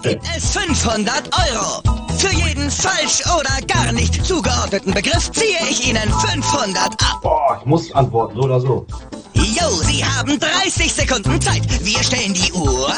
[0.02, 1.82] Gibt es 500 Euro.
[2.18, 7.20] Für jeden falsch oder gar nicht zugeordneten Begriff ziehe ich Ihnen 500 ab.
[7.22, 8.86] Boah, ich muss antworten, so oder so.
[9.34, 11.62] Jo, Sie haben 30 Sekunden Zeit.
[11.84, 12.92] Wir stellen die Uhr.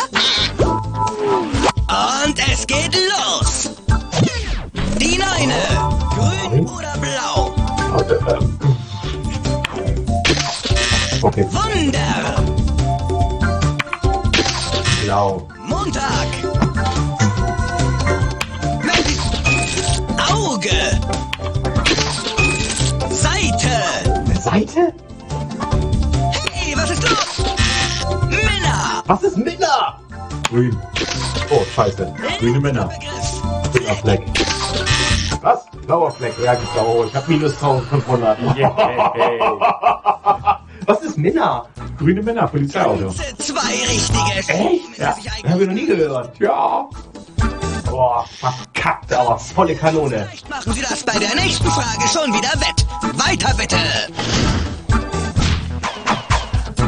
[1.88, 3.70] Und es geht los.
[5.00, 5.54] Die Neune.
[6.50, 7.54] Grün oder blau?
[11.22, 12.36] Okay, Wunder.
[15.02, 15.48] blau.
[15.66, 16.28] Montag.
[20.30, 21.00] Auge.
[23.10, 23.72] Seite.
[24.38, 24.92] Seite?
[26.52, 27.46] Hey, was ist los?
[28.28, 29.02] Männer.
[29.06, 29.98] Was ist Männer?
[30.50, 30.76] Grün.
[31.50, 32.14] Oh, scheiße.
[32.38, 32.90] Grüne Männer.
[33.72, 34.22] Blauer Fleck.
[34.38, 34.49] Was?
[35.90, 36.38] Blauer Fleck.
[36.38, 37.05] Ja, genau.
[37.05, 38.38] Ich hab minus 1500.
[40.87, 41.66] Was ist Minna?
[41.98, 43.12] Grüne Männer, Polizeiauto.
[43.38, 44.38] Zwei richtige.
[44.46, 44.98] Echt?
[44.98, 45.16] Ja.
[45.42, 46.38] Das haben wir noch nie gehört.
[46.38, 46.88] Ja.
[47.90, 50.29] Boah, verkackt, aber volle Kanone.
[50.29, 52.87] Vielleicht machen Sie das bei der nächsten Frage schon wieder wett.
[53.18, 53.79] Weiter bitte.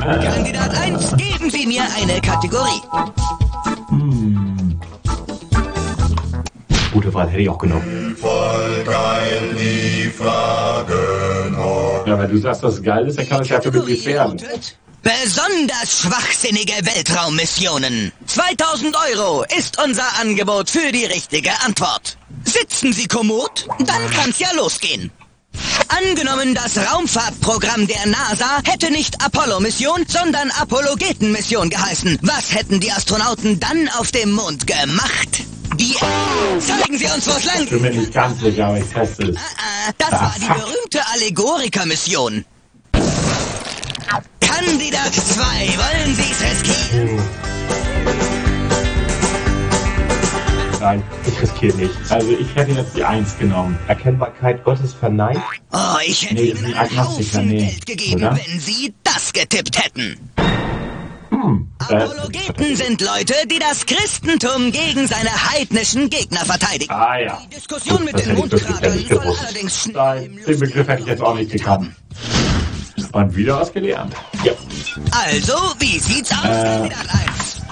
[0.00, 2.82] Kandidat 1, geben Sie mir eine Kategorie.
[6.92, 8.16] Gute Wahl hätte ich auch genommen.
[8.20, 12.10] Voll geil die Fragen heute.
[12.10, 14.40] Ja, wenn du sagst, dass es geil ist, dann kann es ja für mich werden.
[15.02, 18.12] Besonders schwachsinnige Weltraummissionen.
[18.26, 22.18] 2000 Euro ist unser Angebot für die richtige Antwort.
[22.44, 23.66] Sitzen Sie kommod?
[23.78, 25.10] Dann kann's ja losgehen.
[25.88, 32.18] Angenommen, das Raumfahrtprogramm der NASA hätte nicht Apollo-Mission, sondern Apologeten-Mission geheißen.
[32.22, 35.42] Was hätten die Astronauten dann auf dem Mond gemacht?
[35.76, 35.94] Die...
[36.60, 39.36] Zeigen Sie uns, wo's lang Ich bin mir nicht ganz sicher, aber ich teste es.
[39.36, 42.44] Ah, Das war die berühmte Allegoriker-Mission.
[44.40, 47.20] Kandidat 2, wollen Sie es riskieren?
[50.80, 52.10] Nein, ich riskiere nichts.
[52.10, 53.78] Also ich hätte jetzt die 1 genommen.
[53.88, 55.40] Erkennbarkeit Gottes verneint?
[55.72, 57.66] Oh, ich hätte Nee, Ihnen einen Agnostiker, Haufen nee.
[57.66, 58.36] Geld gegeben, Oder?
[58.36, 60.30] wenn Sie das getippt hätten.
[61.42, 66.92] Äh, Apologeten sind Leute, die das Christentum gegen seine heidnischen Gegner verteidigen.
[66.92, 67.42] ah ja.
[67.50, 71.22] Die Diskussion mit Das den nicht soll allerdings schnell Nein, den Begriff hätte ich jetzt
[71.22, 71.90] auch nicht gekannt.
[73.12, 74.14] Und wieder was gelernt.
[74.44, 74.52] Ja.
[75.10, 76.62] Also, wie sieht's aus, Äh.
[76.62, 77.62] Kandidat 1?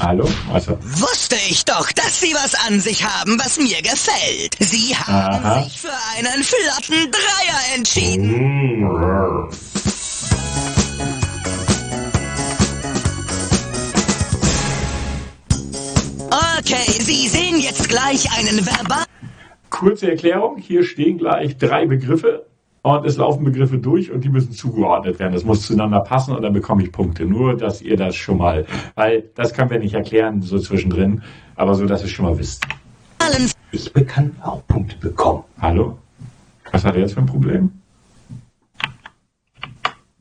[0.00, 0.28] Hallo?
[0.52, 4.56] Also, Wusste ich doch, dass Sie was an sich haben, was mir gefällt.
[4.58, 5.62] Sie haben Aha.
[5.64, 8.80] sich für einen flotten Dreier entschieden.
[8.80, 9.48] Mmh.
[17.10, 19.04] Sie sehen jetzt gleich einen Verbal...
[19.68, 20.58] kurze Erklärung.
[20.58, 22.46] Hier stehen gleich drei Begriffe
[22.82, 25.32] und es laufen Begriffe durch und die müssen zugeordnet werden.
[25.32, 27.26] Das muss zueinander passen und dann bekomme ich Punkte.
[27.26, 31.20] Nur, dass ihr das schon mal, weil das können wir nicht erklären so zwischendrin,
[31.56, 32.64] aber so, dass ihr schon mal wisst.
[33.72, 35.42] Ich kann auch Punkte bekommen.
[35.60, 35.98] Hallo?
[36.70, 37.72] Was hat er jetzt für ein Problem?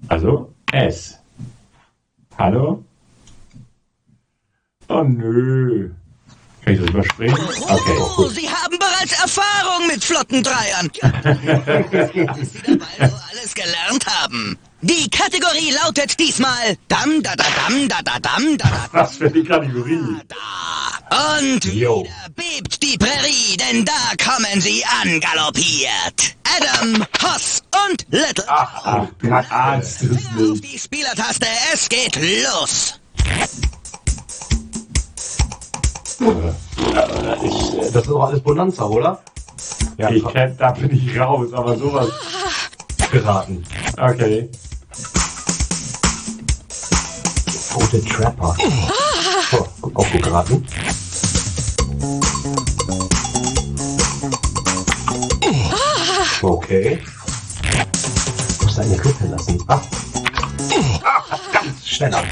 [0.08, 1.20] Also, S.
[2.36, 2.84] Hallo?
[4.88, 5.92] Oh nö.
[6.70, 7.34] Kann ich das überspringen?
[7.62, 8.36] Okay, Oh, gut.
[8.36, 10.90] Sie haben bereits Erfahrung mit flotten Dreiern.
[11.02, 14.58] Was Sie dabei so alles gelernt haben.
[14.82, 19.30] Die Kategorie lautet diesmal Dam da da dam da da dam da da Was für
[19.32, 19.98] die Kategorie?
[21.42, 22.04] Und Jo.
[22.04, 26.36] wieder bebt die Prärie, denn da kommen sie angaloppiert.
[26.56, 28.46] Adam, Hoss und Little.
[28.48, 30.64] Ach, ach du ahnst es Auf nicht.
[30.74, 32.16] die Spielertaste, es geht
[36.20, 36.54] los.
[37.44, 39.20] Ich, das ist doch alles Bonanza, oder?
[39.98, 42.10] Ja, Ich kenn, da bin ich raus, aber sowas.
[43.12, 43.64] geraten.
[43.98, 44.50] Okay.
[47.74, 48.56] Tote Trapper.
[49.52, 50.66] Oh, auch gut geraten.
[56.42, 57.00] Okay.
[58.64, 59.64] Muss eine Gruppe lassen.
[59.68, 59.82] Ah.
[61.04, 62.24] Ah, ganz schneller.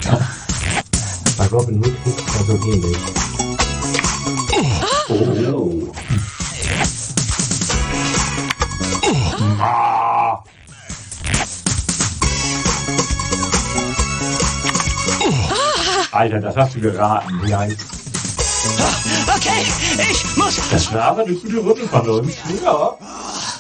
[1.38, 2.97] Bei Robin Hood ist es ja so ähnlich.
[5.10, 5.93] Oh.
[9.60, 10.43] Ah.
[16.12, 17.39] Alter, das hast du geraten.
[17.48, 17.78] Nein.
[19.36, 19.65] Okay,
[20.12, 20.60] ich muss...
[20.72, 22.34] Das war aber eine gute Runde von uns.
[22.63, 22.98] Ja.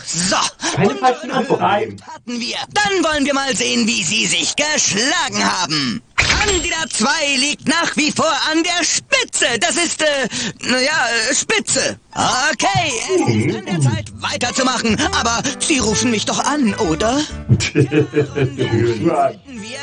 [0.05, 0.35] So,
[0.75, 1.63] Keine falschen Antworten.
[1.63, 2.57] Hatten wir.
[2.73, 6.01] Dann wollen wir mal sehen, wie sie sich geschlagen haben.
[6.47, 7.07] Kandidat 2
[7.39, 9.45] liegt nach wie vor an der Spitze.
[9.59, 10.27] Das ist, äh,
[10.61, 10.91] naja,
[11.29, 11.99] äh, Spitze.
[12.13, 14.97] Okay, es ist an der Zeit weiterzumachen.
[15.19, 17.19] Aber Sie rufen mich doch an, oder?
[17.47, 18.07] Wir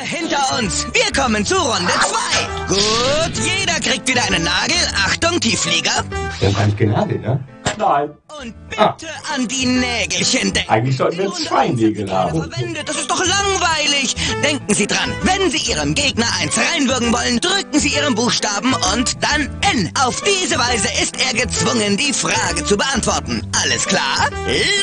[0.03, 0.87] hinter uns.
[0.93, 2.69] Wir kommen zu Runde 2.
[2.69, 4.77] Gut, jeder kriegt wieder einen Nagel.
[5.07, 6.05] Achtung, Tiefflieger.
[6.41, 7.41] Haben gar nicht genagelt, ne?
[7.79, 8.11] Nein.
[8.41, 10.71] Und bitte an die Nägelchen denken.
[10.71, 12.51] Eigentlich sollten wir zwei Nägel haben.
[12.51, 12.89] Verwendet.
[12.89, 14.15] Das ist doch langweilig.
[14.43, 19.17] Denken Sie dran, wenn Sie Ihrem Gegner eins reinwürgen wollen, drücken Sie Ihren Buchstaben und
[19.23, 19.91] dann N.
[20.05, 23.43] Auf diese Weise ist er gezwungen, die Frage zu beantworten.
[23.63, 24.29] Alles klar?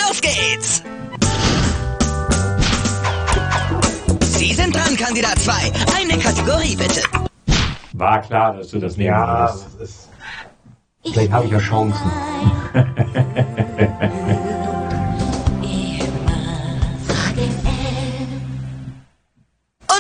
[0.07, 0.83] Los geht's!
[4.21, 5.71] Sie sind dran, Kandidat 2.
[5.99, 7.01] Eine Kategorie bitte.
[7.93, 9.65] War klar, dass du das nehmen Ja, würdest.
[9.79, 10.07] das ist.
[11.03, 12.11] Vielleicht habe ich ja Chancen.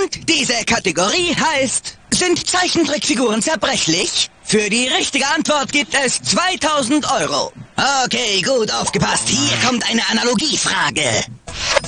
[0.01, 4.30] Und diese Kategorie heißt, sind Zeichentrickfiguren zerbrechlich?
[4.51, 7.53] Für die richtige Antwort gibt es 2000 Euro.
[8.03, 9.29] Okay, gut aufgepasst.
[9.29, 11.23] Hier kommt eine Analogiefrage.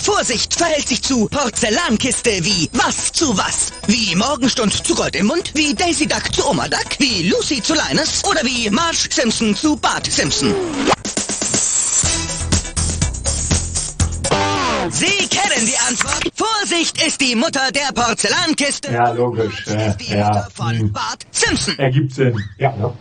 [0.02, 3.74] Vorsicht verhält sich zu Porzellankiste wie was zu was?
[3.88, 5.52] Wie Morgenstund zu Gold im Mund?
[5.56, 6.88] Wie Daisy Duck zu Oma Duck?
[7.00, 8.24] Wie Lucy zu Linus?
[8.24, 10.56] Oder wie Marge Simpson zu Bart Simpson?
[14.90, 16.32] Sie kennen die Antwort.
[16.36, 18.92] Vorsicht ist die Mutter der Porzellankiste.
[18.92, 19.66] Ja, logisch.
[19.68, 20.48] Ja, ja.
[20.60, 20.92] Hm.
[20.92, 21.78] Bart Simpson.
[21.80, 22.42] Ergibt Sinn.
[22.58, 22.94] Ja, ne?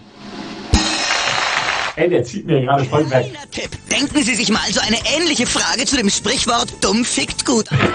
[1.96, 3.30] Ey, der zieht mir gerade voll weg.
[3.30, 3.70] Kleiner Tipp.
[3.90, 7.78] Denken Sie sich mal so eine ähnliche Frage zu dem Sprichwort dumm fickt gut an.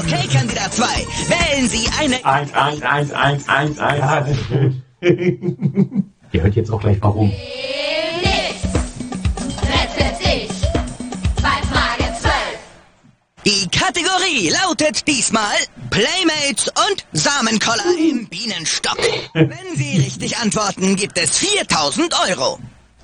[0.00, 0.84] Okay, Kandidat 2.
[1.28, 2.24] Wählen Sie eine...
[2.24, 4.36] Eins, eins, eins, eins, eins, eins.
[5.00, 7.32] Ihr hört jetzt auch gleich warum.
[13.48, 15.56] Die Kategorie lautet diesmal
[15.88, 18.98] Playmates und Samenkoller im Bienenstock.
[19.32, 22.58] Wenn Sie richtig antworten, gibt es 4000 Euro.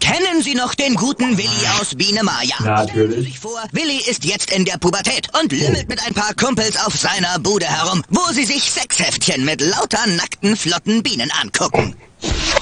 [0.04, 2.56] Kennen Sie noch den guten Willi aus Biene Maya?
[2.60, 2.90] Natürlich.
[2.90, 6.34] Stellen Sie sich vor, Willi ist jetzt in der Pubertät und lümmelt mit ein paar
[6.34, 11.96] Kumpels auf seiner Bude herum, wo sie sich Sexheftchen mit lauter nackten, flotten Bienen angucken.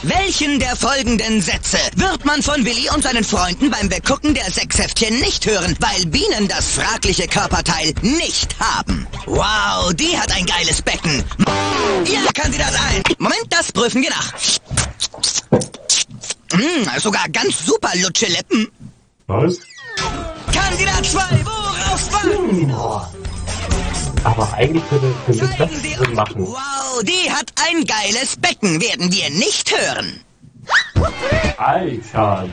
[0.05, 5.19] Welchen der folgenden Sätze wird man von Willi und seinen Freunden beim Begucken der Sexheftchen
[5.19, 9.09] nicht hören, weil Bienen das fragliche Körperteil nicht haben?
[9.27, 11.25] Wow, die hat ein geiles Becken.
[12.05, 13.19] Ja, Kandidat 1.
[13.19, 14.33] Moment, das prüfen wir nach.
[16.53, 18.69] Hm, sogar ganz super lutsche Lippen.
[19.27, 19.59] Was?
[20.53, 23.09] Kandidat 2, worauf warten noch?
[24.25, 26.47] Aber eigentlich würde, könnte das Sinn machen.
[26.47, 30.21] Wow, die hat ein geiles Becken, werden wir nicht hören.
[31.57, 32.49] Alter,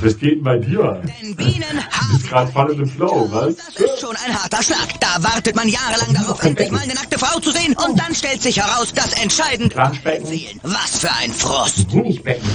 [0.00, 1.02] was geht denn bei dir?
[1.22, 2.12] Denn Bienen Du haben...
[2.12, 3.56] bist gerade voll dem Flow, was?
[3.56, 4.88] Das ist schon ein harter Schlag.
[5.00, 7.76] Da wartet man jahrelang darauf, endlich mal eine nackte Frau zu sehen.
[7.86, 10.26] Und dann stellt sich heraus, dass entscheidend Planschbecken.
[10.26, 10.60] Seelen.
[10.62, 11.86] Was für ein Frost.
[11.92, 12.48] Honigbecken.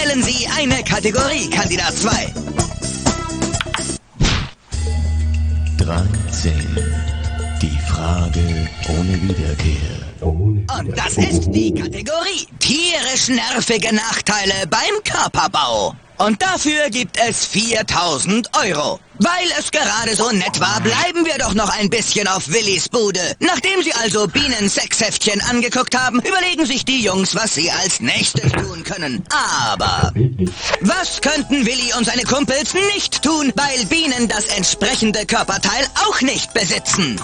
[0.00, 2.32] Wählen Sie eine Kategorie, Kandidat 2.
[5.78, 6.52] 13.
[7.60, 9.98] Die Frage ohne Wiederkehr.
[10.20, 15.94] Und das ist die Kategorie tierisch nervige Nachteile beim Körperbau.
[16.18, 18.98] Und dafür gibt es 4000 Euro.
[19.20, 23.34] Weil es gerade so nett war, bleiben wir doch noch ein bisschen auf Willis Bude.
[23.40, 28.82] Nachdem sie also Bienen-Sexheftchen angeguckt haben, überlegen sich die Jungs, was sie als nächstes tun
[28.84, 29.24] können.
[29.30, 30.12] Aber
[30.80, 36.52] was könnten Willi und seine Kumpels nicht tun, weil Bienen das entsprechende Körperteil auch nicht
[36.54, 37.20] besitzen?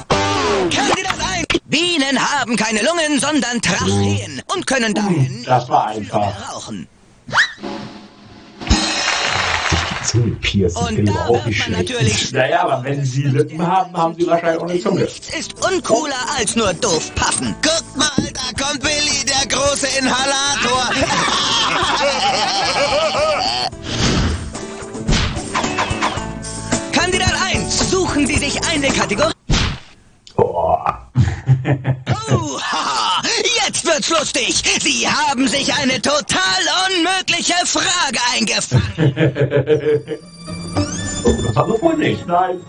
[0.70, 1.46] Kandidat 1.
[1.66, 6.52] Bienen haben keine Lungen, sondern Tracheen und können daher nicht Das war einfach.
[6.52, 6.88] rauchen.
[10.14, 14.14] Zunge piercen, Und finde da auch nicht natürlich Naja, aber wenn sie Lippen haben, haben
[14.14, 15.00] sie wahrscheinlich auch eine Zunge.
[15.00, 17.52] Nichts ist uncooler als nur doof paffen.
[17.62, 20.90] Guckt mal, da kommt Willi, der große Inhalator.
[26.92, 29.34] Kandidat 1, suchen Sie sich eine Kategorie.
[30.36, 30.76] Oh,
[32.60, 33.22] haha,
[33.66, 34.62] jetzt wird's lustig.
[34.80, 39.14] Sie haben sich eine total unmögliche Frage eingefangen.
[41.24, 42.26] oh, das haben wir wohl nicht.
[42.26, 42.60] Nein.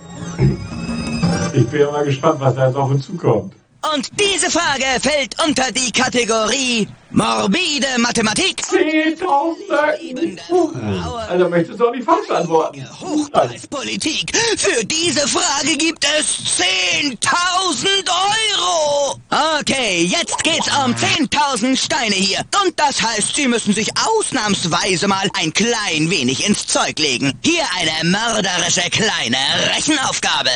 [1.53, 3.53] Ich bin ja mal gespannt, was da jetzt auf uns zukommt.
[3.93, 8.61] Und diese Frage fällt unter die Kategorie morbide Mathematik.
[8.61, 12.85] 10.000 Also möchtest du auch nicht falsch antworten.
[12.99, 14.35] Hochpreispolitik.
[14.57, 19.19] Für diese Frage gibt es 10.000 Euro.
[19.59, 22.39] Okay, jetzt geht's um 10.000 Steine hier.
[22.65, 27.33] Und das heißt, Sie müssen sich ausnahmsweise mal ein klein wenig ins Zeug legen.
[27.43, 29.37] Hier eine mörderische kleine
[29.75, 30.49] Rechenaufgabe.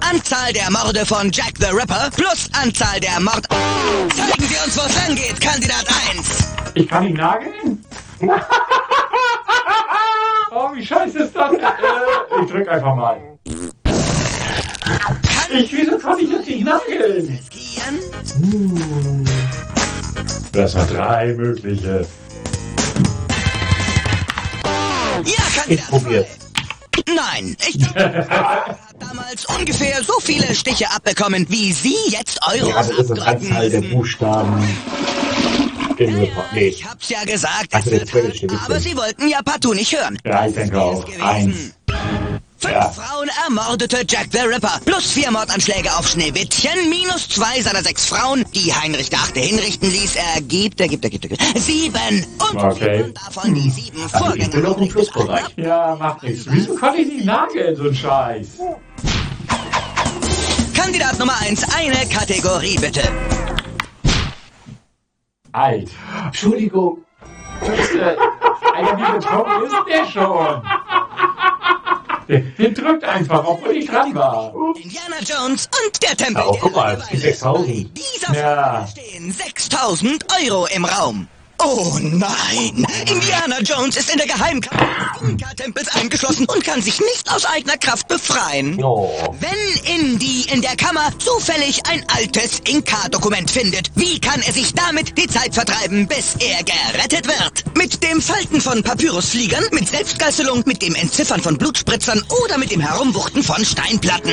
[0.00, 3.46] Anzahl der Morde von Jack the Ripper plus Anzahl der Mord...
[3.48, 6.48] Zeigen Sie uns, wo es lang geht, Kandidat 1.
[6.74, 7.84] Ich kann ihn nageln?
[10.50, 11.52] oh, wie scheiße ist das?
[11.52, 11.56] Äh,
[12.42, 13.20] ich drück einfach mal.
[15.54, 17.26] Ich, wieso kann ich jetzt nicht nageln?
[17.26, 17.98] Riskieren?
[20.52, 22.06] Das war drei mögliche.
[25.24, 26.41] Ja, Ich Kandidat probier's.
[27.06, 32.90] Nein, ich hat damals ungefähr so viele Stiche abbekommen, wie Sie jetzt Euros Ja, das
[32.90, 33.80] ist das abdrücken Anzahl der.
[33.80, 34.62] Buchstaben
[35.98, 36.52] Report.
[36.52, 36.68] Nee.
[36.68, 38.80] Ich hab's ja gesagt, Also es wird hart, aber.
[38.80, 40.18] Sie wollten ja partout nicht hören.
[40.24, 41.04] Ja, ich denke auch.
[41.20, 41.74] Eins.
[42.62, 42.88] Fünf Ja.
[42.90, 44.80] Frauen ermordete Jack the Ripper.
[44.84, 46.88] Plus vier Mordanschläge auf Schneewittchen.
[46.88, 50.14] Minus zwei seiner sechs Frauen, die Heinrich Achte hinrichten ließ.
[50.14, 51.58] Er gibt, er gibt, er gibt, er gibt.
[51.58, 52.24] Sieben.
[52.38, 53.12] Und Okay.
[53.14, 54.88] davon die sieben Also ich bin noch im.
[55.56, 56.46] Ja, macht nichts.
[56.48, 58.48] Wieso konnte ich nicht nageln, so ein Scheiß?
[60.74, 63.02] Kandidat Nummer eins, eine Kategorie bitte.
[65.50, 65.90] Alt.
[66.26, 66.98] Entschuldigung.
[67.60, 70.62] Alter, wie betrunken ist der schon?
[72.28, 74.52] Der, der drückt einfach, obwohl ich dran war.
[74.76, 77.20] Indiana Jones und der Tempel Oh, guck mal, die Langeweile.
[77.20, 77.90] 6000.
[77.98, 78.86] Dieser Ja.
[78.86, 81.28] Stehen 6000 Euro im Raum.
[81.64, 82.84] Oh nein!
[83.06, 84.84] Indiana Jones ist in der Geheimkammer
[85.20, 88.82] des Inka-Tempels eingeschlossen und kann sich nicht aus eigener Kraft befreien.
[88.82, 89.32] Oh.
[89.38, 95.16] Wenn Indy in der Kammer zufällig ein altes Inka-Dokument findet, wie kann er sich damit
[95.16, 97.76] die Zeit vertreiben, bis er gerettet wird?
[97.76, 102.80] Mit dem Falten von Papyrusfliegern, mit Selbstgeißelung, mit dem Entziffern von Blutspritzern oder mit dem
[102.80, 104.32] Herumwuchten von Steinplatten?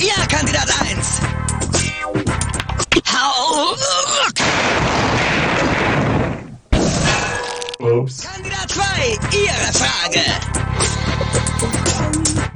[0.00, 1.20] Ja, Kandidat 1.
[3.12, 5.15] Hau ruck!
[7.80, 8.22] Ups.
[8.22, 8.82] Kandidat 2,
[9.36, 10.20] Ihre Frage.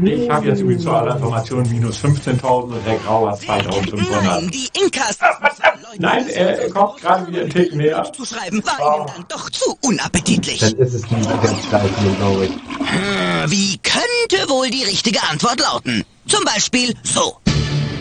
[0.03, 4.23] Ich habe jetzt übrigens zu aller Information minus 15.000 und der Grau hat 2.500.
[4.23, 5.19] Nein, die Inkas
[5.99, 8.11] Nein, er kommt gerade wieder einen Tick näher.
[8.13, 10.61] zu schreiben, war Ihnen dann doch zu unappetitlich.
[10.61, 12.53] Dann ist es die Wiederzeichnung, glaube ich.
[12.53, 16.05] Hm, Wie könnte wohl die richtige Antwort lauten?
[16.29, 17.37] Zum Beispiel so.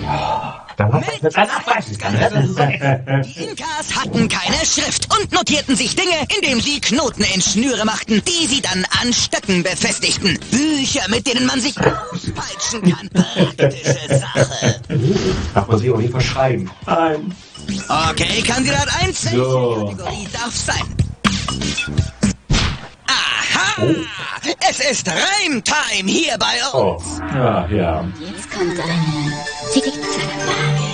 [0.06, 0.69] Dann
[3.26, 8.22] Die Inkas hatten keine Schrift und notierten sich Dinge, indem sie Knoten in Schnüre machten,
[8.26, 10.40] die sie dann an Stöcken befestigten.
[10.52, 13.10] Bücher, mit denen man sich auspeitschen kann.
[13.10, 14.82] Praktische Sache.
[15.54, 16.70] Darf man sich auch nicht verschreiben.
[16.86, 17.36] Nein.
[18.12, 19.94] Okay, Kandidat 1, welche So.
[19.98, 20.96] Kategorie darf sein?
[23.60, 23.84] Aha!
[24.70, 26.94] Es ist Reimtime hier bei Oh.
[26.96, 27.20] uns.
[27.34, 28.06] Ja, ja.
[28.20, 29.34] Jetzt kommt eine
[29.74, 30.90] Fiktionfrage.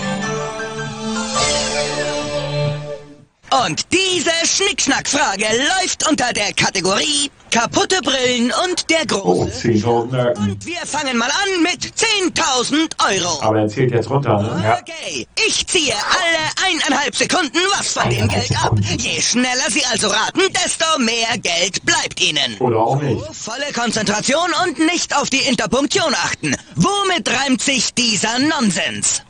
[3.65, 9.69] Und diese Schnickschnackfrage läuft unter der Kategorie kaputte Brillen und der Oh, große.
[9.69, 10.51] 10.000 Nerken.
[10.51, 13.41] Und wir fangen mal an mit 10.000 Euro.
[13.41, 14.61] Aber er zählt jetzt runter, ne?
[14.61, 14.79] Ja.
[14.81, 18.73] Okay, ich ziehe alle eineinhalb Sekunden was von dem Geld ab.
[18.97, 22.57] Je schneller Sie also raten, desto mehr Geld bleibt Ihnen.
[22.59, 23.23] Oder auch nicht.
[23.33, 26.55] Volle Konzentration und nicht auf die Interpunktion achten.
[26.75, 29.21] Womit reimt sich dieser Nonsens?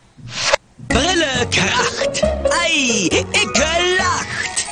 [0.87, 2.23] Brille kracht.
[2.63, 3.65] Ei, Icke
[3.97, 4.67] lacht.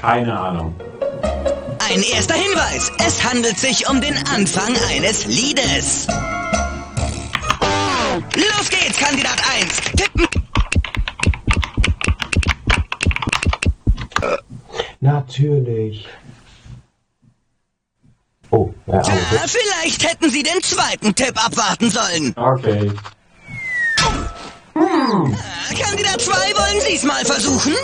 [0.00, 0.74] Keine Ahnung.
[1.90, 2.92] Ein erster Hinweis.
[3.04, 6.06] Es handelt sich um den Anfang eines Liedes.
[8.36, 9.80] Los geht's, Kandidat 1.
[9.96, 10.28] Tippen.
[15.00, 16.06] Natürlich.
[18.50, 22.34] Oh, ja, Tja, aber vielleicht hätten Sie den zweiten Tipp abwarten sollen.
[22.36, 22.90] Okay.
[25.80, 27.74] Kandidat 2, wollen Sie es mal versuchen?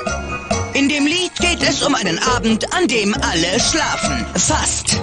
[0.75, 4.27] In dem Lied geht es um einen Abend, an dem alle schlafen.
[4.35, 5.01] Fast.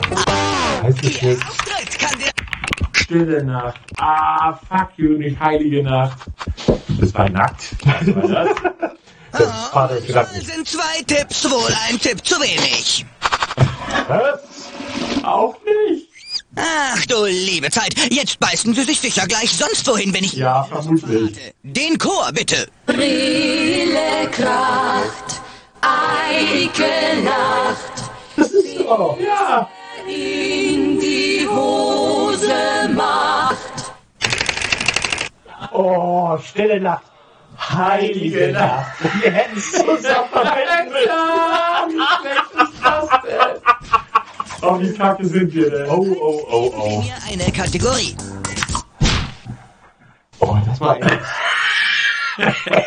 [0.84, 1.47] heißt es Ihr nicht.
[1.47, 2.34] Auftritt, Kandidat.
[2.93, 3.80] Stille Nacht.
[3.97, 6.18] Ah, fuck you, nicht heilige Nacht.
[6.66, 7.76] Du bist bei nackt.
[7.86, 8.49] Was war das?
[9.97, 10.41] Das Gedanken.
[10.41, 13.03] Sind zwei Tipps wohl ein Tipp zu wenig?
[14.07, 14.32] Was?
[17.14, 20.34] Du liebe Zeit, jetzt beißen Sie sich sicher gleich sonst wohin, wenn ich...
[20.34, 21.38] Ja, vermutlich.
[21.61, 22.68] Den Chor bitte.
[22.88, 25.39] Brille kracht,
[25.82, 29.20] Eike Nacht, Das ist doch.
[29.20, 29.70] Ja.
[30.07, 33.93] in die Hose macht.
[35.72, 37.03] Oh, stille Nacht.
[37.59, 38.91] Heilige Nacht.
[39.22, 39.99] Wir hätten es zusammen
[41.05, 43.72] Ja, wie schlecht ist das denn?
[44.66, 45.89] Oh, wie kacke sind wir denn?
[45.89, 47.01] Oh, oh, oh, oh.
[47.01, 48.16] Hier eine Kategorie.
[50.39, 51.20] Oh, das war echt.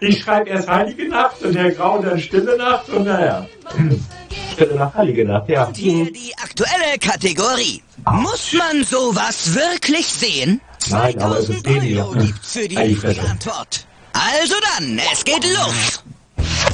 [0.00, 3.46] Ich schreibe erst Heilige Nacht und der Grau dann Stille Nacht und naja.
[4.52, 5.70] Stille Nacht, Heilige Nacht, ja.
[5.74, 7.82] Hier die aktuelle Kategorie.
[8.10, 10.60] Muss man sowas wirklich sehen?
[10.88, 13.20] Nein, aber es ist Ei, richtige Fresse.
[13.22, 13.86] Antwort.
[14.12, 16.02] Also dann, es geht los.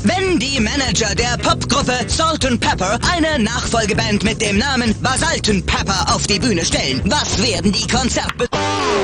[0.03, 5.67] Wenn die Manager der Popgruppe Salt and Pepper eine Nachfolgeband mit dem Namen Basalt and
[5.67, 8.49] Pepper auf die Bühne stellen, was werden die Konzerte?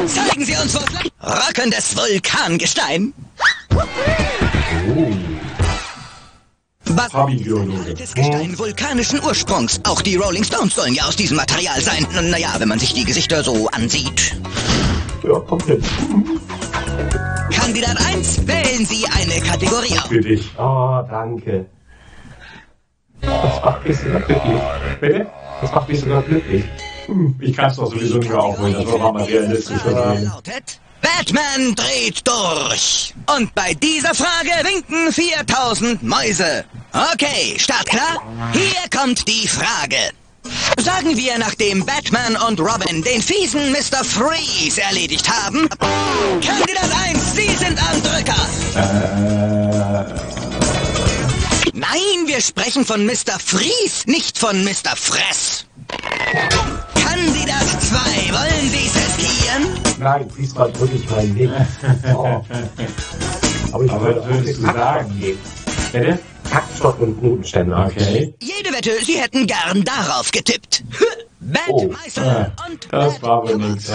[0.07, 1.49] Zeigen Sie uns was?
[1.49, 3.13] Rockendes Vulkangestein.
[6.85, 7.95] Bas Hobbygeologe.
[7.95, 9.81] das Gestein vulkanischen Ursprungs.
[9.85, 12.07] Auch die Rolling Stones sollen ja aus diesem Material sein.
[12.31, 14.37] Naja, wenn man sich die Gesichter so ansieht.
[15.23, 15.83] Ja, kommt hin.
[17.53, 18.47] Kandidat 1,
[18.83, 20.09] wählen Sie eine Kategorie aus.
[20.09, 20.51] Für dich.
[20.59, 21.67] Oh, danke.
[23.21, 24.61] Das macht mich sogar glücklich.
[25.01, 25.27] Bitte?
[25.61, 26.65] Das macht mich sogar glücklich.
[27.07, 30.25] Hm, Ich kann es doch sowieso nicht mehr aufholen, das war mal realistisch gesehen.
[30.25, 33.15] lautet, Batman dreht durch.
[33.37, 36.65] Und bei dieser Frage winken 4000 Mäuse.
[37.15, 38.23] Okay, startklar?
[38.53, 39.97] Hier kommt die Frage.
[40.81, 44.05] Sagen wir, nachdem Batman und Robin den fiesen Mr.
[44.05, 45.69] Freeze erledigt haben.
[46.45, 48.35] Kandidat 1, Sie sind am Drücker.
[51.75, 53.39] Nein, wir sprechen von Mr.
[53.39, 54.97] Freeze, nicht von Mr.
[54.97, 55.67] Fress.
[56.95, 59.69] Kandidat 2, wollen Sie es riskieren?
[59.99, 61.51] Nein, diesmal wirklich mein Ding.
[62.15, 62.43] Oh.
[63.73, 65.21] Aber ich Aber würde würdest du sagen?
[65.21, 65.39] geben.
[65.93, 66.19] Bitte?
[66.51, 67.87] Taktstock und Knotenständer.
[67.87, 68.35] Okay.
[68.41, 70.85] Jede Wette, Sie hätten gern darauf getippt.
[71.69, 71.89] Oh.
[71.89, 73.89] Batmeister Ah, das war wohl nichts.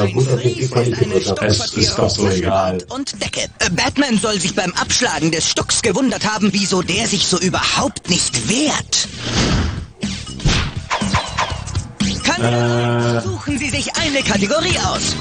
[1.76, 2.80] Ist doch so egal.
[2.90, 3.42] und Decke.
[3.60, 8.10] Äh, Batman soll sich beim Abschlagen des Stocks gewundert haben, wieso der sich so überhaupt
[8.10, 9.08] nicht wehrt.
[12.40, 13.22] Äh.
[13.22, 15.16] suchen Sie sich eine Kategorie aus.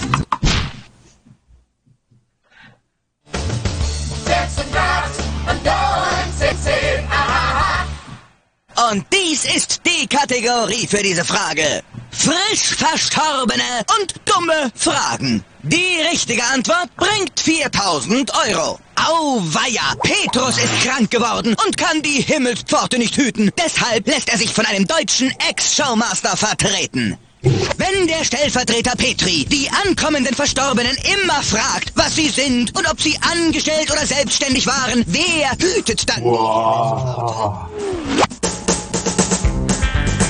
[8.91, 11.83] Und dies ist die Kategorie für diese Frage.
[12.19, 15.45] Frisch verstorbene und dumme Fragen.
[15.63, 18.79] Die richtige Antwort bringt 4000 Euro.
[18.97, 23.51] Auweia, Petrus ist krank geworden und kann die Himmelspforte nicht hüten.
[23.59, 27.19] Deshalb lässt er sich von einem deutschen Ex-Showmaster vertreten.
[27.43, 33.17] Wenn der Stellvertreter Petri die ankommenden Verstorbenen immer fragt, was sie sind und ob sie
[33.21, 36.23] angestellt oder selbstständig waren, wer hütet dann?
[36.23, 37.71] Boah.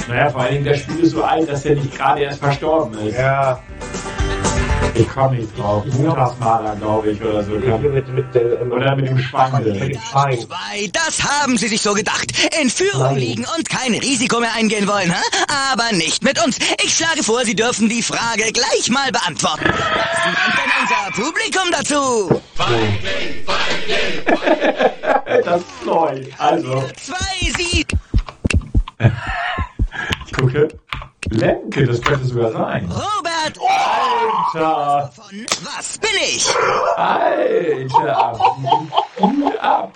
[0.08, 2.96] Naja, vor allen Dingen, der Spiel ist so alt, dass er nicht gerade erst verstorben
[3.06, 3.18] ist.
[3.18, 3.58] Ja,
[4.94, 5.84] Ich komme nicht drauf.
[5.98, 7.50] Montagsmaler, glaube ich, oder so.
[7.52, 9.64] mit, mit, der, ähm, Oder mit dem mit Schwangel.
[9.72, 10.38] dem Schwein.
[10.40, 12.32] Zwei, das haben sie sich so gedacht.
[12.62, 13.16] In Führung Nein.
[13.18, 15.20] liegen und kein Risiko mehr eingehen wollen, hä?
[15.72, 16.56] aber nicht mit uns.
[16.82, 19.64] Ich schlage vor, sie dürfen die Frage gleich mal beantworten.
[19.66, 22.40] Was meint denn unser Publikum dazu?
[25.44, 26.22] Das ist neu.
[26.38, 27.88] Also, Zwei Sieg.
[30.36, 30.68] gucke.
[31.30, 32.88] Lemke, das könnte sogar sein.
[32.88, 33.58] Robert
[34.54, 35.10] Alter!
[35.12, 36.46] von Was bin ich?
[36.96, 38.40] Alter!
[39.60, 39.92] Ab!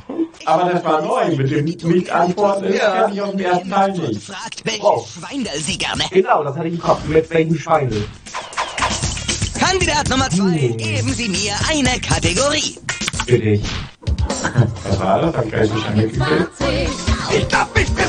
[0.46, 2.64] Aber das war neu mit dem Nicht-Antworten.
[2.64, 3.02] Das Ja.
[3.02, 4.22] kenne ich aus dem ersten Teil nicht.
[4.24, 5.06] Fragt, welches Oh.
[5.58, 6.04] Sie gerne.
[6.10, 7.04] Genau, das hatte ich im Kopf.
[7.04, 8.04] Mit welchem Schwein?
[9.58, 10.76] Kandidat Nummer zwei, Hm.
[10.78, 12.76] geben Sie mir eine Kategorie.
[13.26, 13.62] Für dich.
[14.88, 15.36] Was war das?
[15.36, 16.50] Hab ich eigentlich schon mitgekriegt?
[17.32, 18.04] Ich glaub, ich bin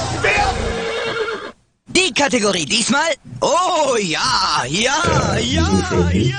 [1.96, 3.02] Die Kategorie diesmal?
[3.42, 5.68] Oh ja, ja, ja,
[6.12, 6.36] Nicht,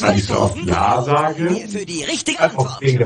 [0.00, 1.48] weil ich so oft Ja sage.
[1.48, 2.78] Hier für die richtige Antwort.
[2.80, 2.98] Sie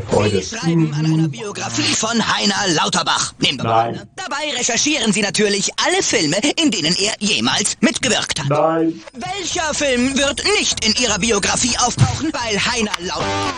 [0.42, 3.32] schreiben an einer Biografie von Heiner Lauterbach.
[3.38, 3.92] Nehmen wir mal.
[3.92, 4.08] Nein.
[4.16, 8.48] Dabei recherchieren Sie natürlich alle Filme, in denen er jemals mitgewirkt hat.
[8.48, 9.00] Nein.
[9.12, 13.54] Welcher Film wird nicht in Ihrer Biografie auftauchen, weil Heiner Lauterbach...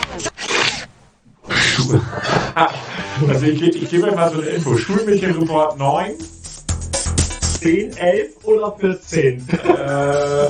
[3.27, 4.77] Also ich, gebe- ich gebe mal so eine Info.
[4.77, 6.11] Schulmädchenreport 9.
[7.59, 9.47] 10, 11 oder 14?
[9.49, 10.49] Äh,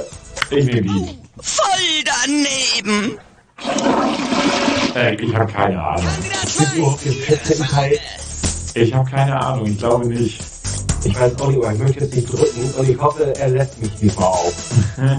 [0.55, 1.17] ich nehme die.
[1.41, 3.17] Voll daneben!
[4.95, 6.05] Äh, ich habe keine Ahnung.
[6.05, 7.63] Kandidat Sind wir überhaupt im 14.
[7.67, 7.99] Teil?
[8.73, 9.65] Ich habe keine Ahnung.
[9.67, 10.39] Ich glaube nicht.
[11.03, 13.79] Ich weiß auch nicht, aber ich möchte jetzt nicht drücken und ich hoffe, er lässt
[13.81, 14.53] mich diesmal auf.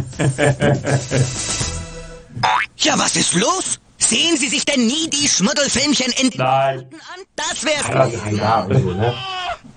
[2.80, 3.80] Ja, was ist los?
[3.99, 6.78] Sehen Sie sich denn nie die Schmuddelfilmchen in Nein.
[6.78, 7.24] an?
[7.34, 8.20] Das wär's Ja, gewesen.
[8.22, 9.14] drei Jahre so, ne?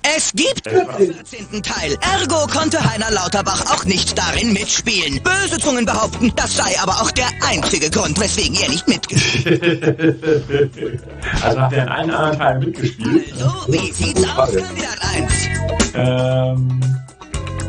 [0.03, 1.61] Es gibt einen 14.
[1.61, 1.95] Teil.
[2.01, 5.21] Ergo konnte Heiner Lauterbach auch nicht darin mitspielen.
[5.21, 9.41] Böse Zungen behaupten, das sei aber auch der einzige Grund, weswegen er nicht mitgespielt
[11.43, 13.31] Also hat er in allen anderen Teilen mitgespielt.
[13.31, 13.39] hat.
[13.39, 15.33] So, wie sieht's aus, Kandidat 1?
[15.93, 16.81] Ähm.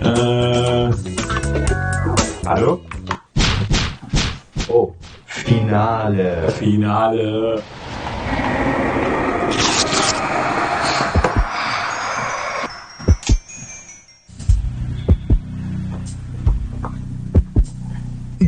[0.02, 0.90] Äh.
[2.46, 2.80] Hallo?
[4.68, 4.92] Oh,
[5.26, 6.52] Finale.
[6.58, 7.62] Finale.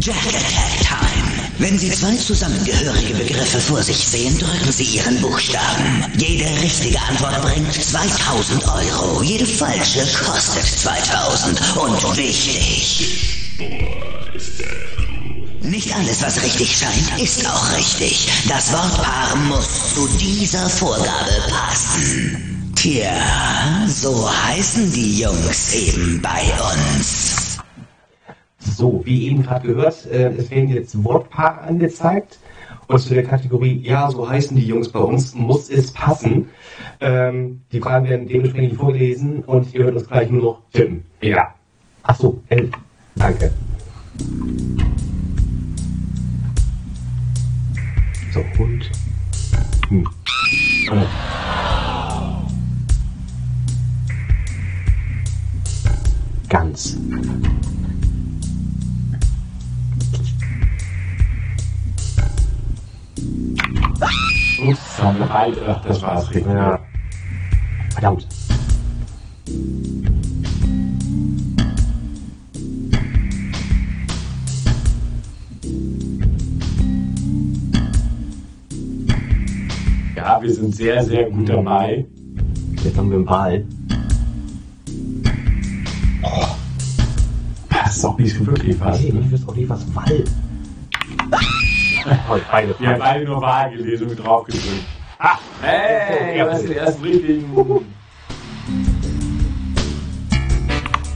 [0.04, 1.32] Jack Attack Time.
[1.56, 6.04] Wenn Sie zwei zusammengehörige Begriffe vor sich sehen, drücken Sie Ihren Buchstaben.
[6.18, 9.22] Jede richtige Antwort bringt 2000 Euro.
[9.22, 11.58] Jede falsche kostet 2000.
[11.78, 13.18] Und wichtig.
[15.62, 18.28] Nicht alles, was richtig scheint, ist auch richtig.
[18.46, 22.72] Das Wortpaar muss zu dieser Vorgabe passen.
[22.76, 27.43] Tja, so heißen die Jungs eben bei uns.
[28.76, 32.38] So, wie eben gerade gehört, äh, es werden jetzt Wortpaare angezeigt
[32.88, 36.50] Und zu der Kategorie, ja, so heißen die Jungs bei uns, muss es passen.
[37.00, 41.04] Ähm, die Fragen werden dementsprechend vorgelesen und ihr hört uns gleich nur noch tippen.
[41.20, 41.54] Ja.
[42.02, 42.70] Ach so, elf.
[43.14, 43.52] Danke.
[48.32, 48.90] So, und.
[49.88, 50.08] Hm.
[50.90, 50.96] Oh.
[56.48, 56.98] Ganz.
[64.66, 65.56] Ups, haben wir beide.
[65.68, 66.28] Ach, das war's.
[66.32, 66.78] Ja.
[67.92, 68.26] Verdammt.
[80.16, 82.06] Ja, wir sind sehr, sehr gut dabei.
[82.82, 83.64] Jetzt haben wir einen Ball.
[87.70, 89.00] Das ist auch nicht wirklich was.
[89.00, 90.24] Nee, ich wüsste auch nicht, was Wall.
[92.50, 94.84] Beide Wir haben beide nur Wahl gelesen und drauf gedrückt.
[95.18, 97.86] Ah, hey, du hast den ersten richtigen.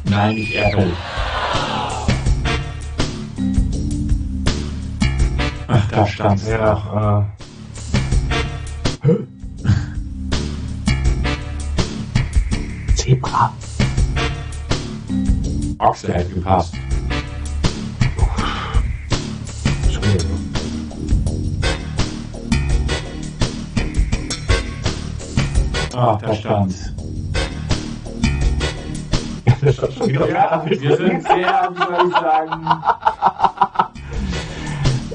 [0.04, 0.92] Nein, nicht Apple.
[5.66, 6.48] Ach, da stand's.
[6.48, 7.28] Ja,
[9.04, 9.14] äh.
[12.94, 13.52] Zebra.
[15.78, 16.74] Ochse hätte gepasst.
[26.00, 26.92] Ach, da stand's.
[30.06, 32.68] Ja, wir sind sehr, wie soll ich sagen,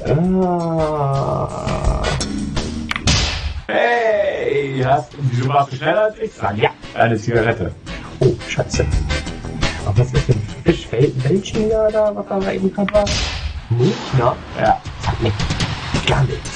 [0.06, 2.02] Ah.
[3.66, 6.30] hey, hast, wieso warst du schneller als ich?
[6.34, 7.72] Sag ja, eine Zigarette.
[8.20, 8.84] Oh, Scheiße.
[9.86, 10.86] Aber was ist denn Fisch?
[10.92, 13.04] Wel welchen da, was da eben gerade war?
[13.70, 14.36] Münchner?
[14.60, 14.78] Ja.
[15.00, 15.32] Sagt mir
[16.06, 16.53] gar nichts.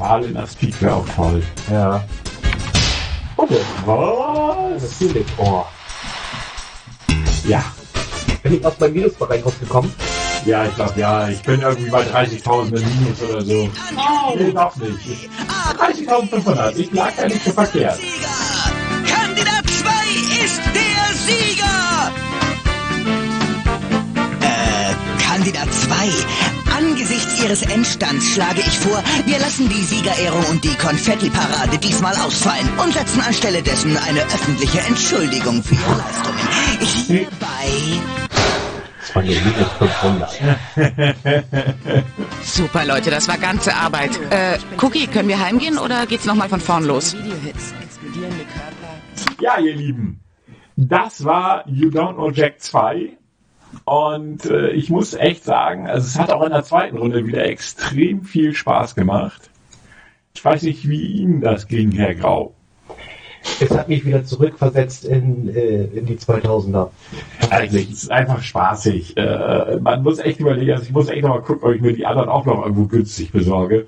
[0.00, 1.42] Mal in das Peak wäre auch toll.
[1.70, 2.02] Ja.
[3.36, 3.60] Okay.
[3.84, 4.98] Was?
[4.98, 5.26] Natürlich.
[5.36, 5.62] Oh.
[7.44, 7.62] Ja.
[8.42, 9.92] Bin ich aus meinem Minusbereich rausgekommen?
[10.46, 13.70] Ja, ich glaube, ja, ich bin irgendwie bei 30.000 im Minus oder so.
[14.38, 15.28] Nee, doch nicht.
[15.78, 18.00] 30.500, ich lag ja nicht so verkehrt.
[19.06, 22.10] Kandidat 2 ist der Sieger!
[24.40, 26.59] Äh, Kandidat 2.
[26.80, 32.66] Angesichts Ihres Endstands schlage ich vor, wir lassen die Siegerehrung und die Konfetti-Parade diesmal ausfallen
[32.82, 36.38] und setzen anstelle dessen eine öffentliche Entschuldigung für Ihre Leistungen.
[37.06, 38.00] Hierbei
[38.98, 40.40] Das war hier minus 500.
[42.42, 44.18] Super, Leute, das war ganze Arbeit.
[44.30, 47.14] Äh, Cookie, können wir heimgehen oder geht's nochmal von vorn los?
[49.38, 50.20] Ja, ihr Lieben,
[50.76, 53.19] das war You Don't Know Jack 2.
[53.84, 57.44] Und äh, ich muss echt sagen, also es hat auch in der zweiten Runde wieder
[57.44, 59.50] extrem viel Spaß gemacht.
[60.34, 62.54] Ich weiß nicht, wie Ihnen das ging, Herr Grau.
[63.60, 66.90] Es hat mich wieder zurückversetzt in, äh, in die 2000er.
[67.48, 69.16] Also, es ist einfach spaßig.
[69.16, 71.92] Äh, man muss echt überlegen, also ich muss echt noch mal gucken, ob ich mir
[71.92, 73.86] die anderen auch noch irgendwo günstig besorge.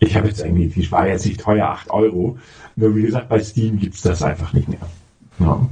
[0.00, 2.38] Ich habe jetzt irgendwie, die war jetzt nicht teuer, 8 Euro.
[2.76, 4.78] Nur wie gesagt, bei Steam gibt's das einfach nicht mehr.
[5.40, 5.66] Ja.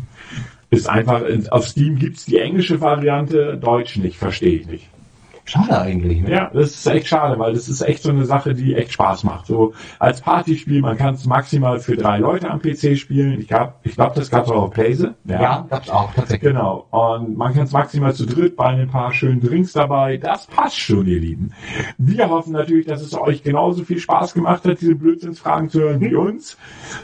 [0.76, 4.88] Ist einfach, auf Steam gibt's die englische Variante, Deutsch nicht, verstehe ich nicht.
[5.48, 6.30] Schade eigentlich, ne?
[6.32, 9.22] Ja, das ist echt schade, weil das ist echt so eine Sache, die echt Spaß
[9.22, 9.46] macht.
[9.46, 13.40] So als Partyspiel, man kann es maximal für drei Leute am PC spielen.
[13.40, 15.14] Ich glaube, ich glaub, das gab's auch auf Playse.
[15.24, 16.50] Ja, gab's auch, tatsächlich.
[16.50, 16.86] Genau.
[16.90, 20.16] Und man kann es maximal zu dritt bei ein paar schönen Drinks dabei.
[20.16, 21.52] Das passt schon, ihr Lieben.
[21.96, 26.00] Wir hoffen natürlich, dass es euch genauso viel Spaß gemacht hat, diese Blödsinnsfragen zu hören
[26.00, 26.58] wie uns.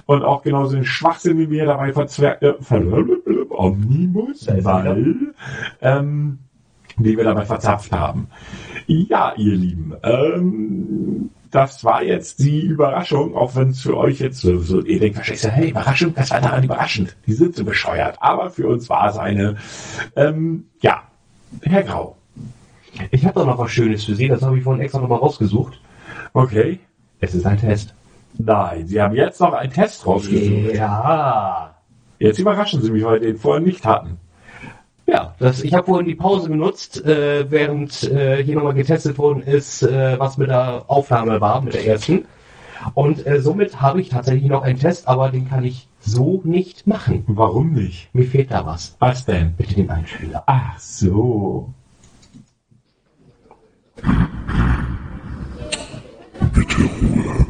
[0.07, 2.55] Und auch genauso den Schwachsinn, den wir dabei verzwer äh,
[3.51, 5.15] Omnibus, weil,
[5.81, 6.39] ähm,
[6.99, 8.29] die wir dabei verzapft haben.
[8.87, 14.41] Ja, ihr Lieben, ähm, das war jetzt die Überraschung, auch wenn es für euch jetzt
[14.41, 17.15] so, so ihr denkt wahrscheinlich hey, Überraschung, das war daran überraschend.
[17.27, 18.17] Die sind so bescheuert.
[18.21, 19.57] Aber für uns war es eine,
[20.17, 21.03] ähm, ja,
[21.63, 22.17] Herr Grau.
[23.11, 25.81] Ich habe doch noch was Schönes für Sie, das habe ich vorhin extra nochmal rausgesucht.
[26.33, 26.81] Okay.
[27.21, 27.95] Es ist ein Test.
[28.39, 30.75] Nein, Sie haben jetzt noch einen Test rausgesucht.
[30.75, 31.75] Ja.
[32.19, 34.19] Jetzt überraschen Sie mich, weil wir den vorher nicht hatten.
[35.07, 39.43] Ja, das, ich habe vorhin die Pause genutzt, äh, während äh, hier nochmal getestet worden
[39.43, 42.25] ist, äh, was mit der Aufnahme war, mit der ersten.
[42.95, 46.87] Und äh, somit habe ich tatsächlich noch einen Test, aber den kann ich so nicht
[46.87, 47.25] machen.
[47.27, 48.13] Warum nicht?
[48.13, 48.97] Mir fehlt da was.
[48.99, 49.55] Was denn?
[49.57, 50.43] Bitte den Einspieler.
[50.47, 51.73] Ach so.
[56.55, 57.47] Bitte Ruhe.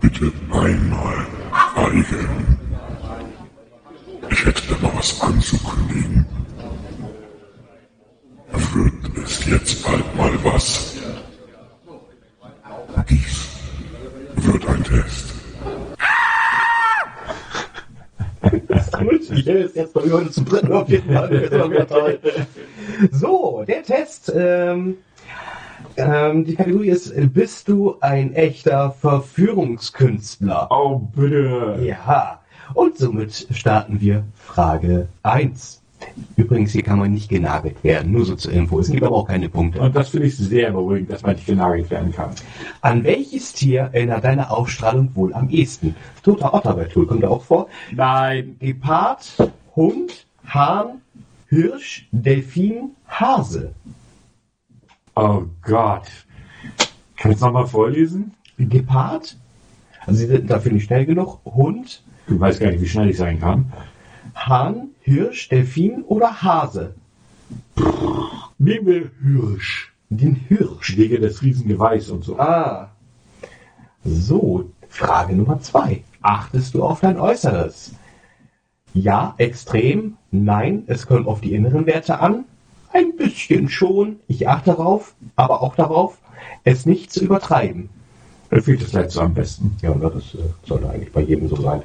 [0.00, 2.55] Bitte einmal schweigen.
[4.36, 6.26] Ich hätte da noch was anzukündigen.
[9.24, 10.94] ist jetzt bald mal was.
[13.08, 13.48] Dies
[14.36, 15.34] wird ein Test.
[18.98, 22.18] Gut, ich hätte es jetzt bei heute zum dritten auf jeden Fall.
[23.12, 24.32] So, der Test.
[24.34, 24.98] Ähm,
[25.96, 30.68] ähm, die Kategorie ist, bist du ein echter Verführungskünstler?
[30.70, 31.78] Oh, bitte.
[31.82, 32.40] Ja.
[32.74, 35.82] Und somit starten wir Frage 1.
[36.36, 38.78] Übrigens, hier kann man nicht genagelt werden, nur so zur Info.
[38.78, 39.80] Es gibt aber auch keine Punkte.
[39.80, 42.30] Und das finde ich sehr beruhigend, dass man nicht genagelt werden kann.
[42.82, 45.96] An welches Tier erinnert deine Ausstrahlung wohl am ehesten?
[46.22, 47.68] Toter Otter bei Tool kommt da auch vor.
[47.92, 48.56] Nein.
[48.60, 49.32] Gepard,
[49.74, 51.00] Hund, Hahn,
[51.48, 53.72] Hirsch, Delfin, Hase.
[55.14, 56.08] Oh Gott.
[57.16, 58.34] Kannst du nochmal vorlesen?
[58.58, 59.36] Gepard,
[60.06, 61.40] also sie sind dafür nicht schnell genug.
[61.44, 63.72] Hund, Du weißt gar nicht, wie schnell ich sein kann.
[64.34, 66.94] Hahn, Hirsch, Delfin oder Hase?
[68.58, 69.92] Nehmen wir Hirsch.
[70.08, 70.96] Den Hirsch.
[70.96, 72.38] Wegen des Riesengeweihs und so.
[72.38, 72.90] Ah.
[74.04, 76.02] So, Frage Nummer zwei.
[76.22, 77.92] Achtest du auf dein Äußeres?
[78.94, 80.16] Ja, extrem.
[80.30, 82.44] Nein, es kommt auf die inneren Werte an.
[82.92, 84.20] Ein bisschen schon.
[84.26, 86.18] Ich achte darauf, aber auch darauf,
[86.64, 87.90] es nicht zu übertreiben.
[88.50, 89.76] Da fühlt das letzte am besten.
[89.82, 91.82] Ja, das äh, sollte eigentlich bei jedem so sein.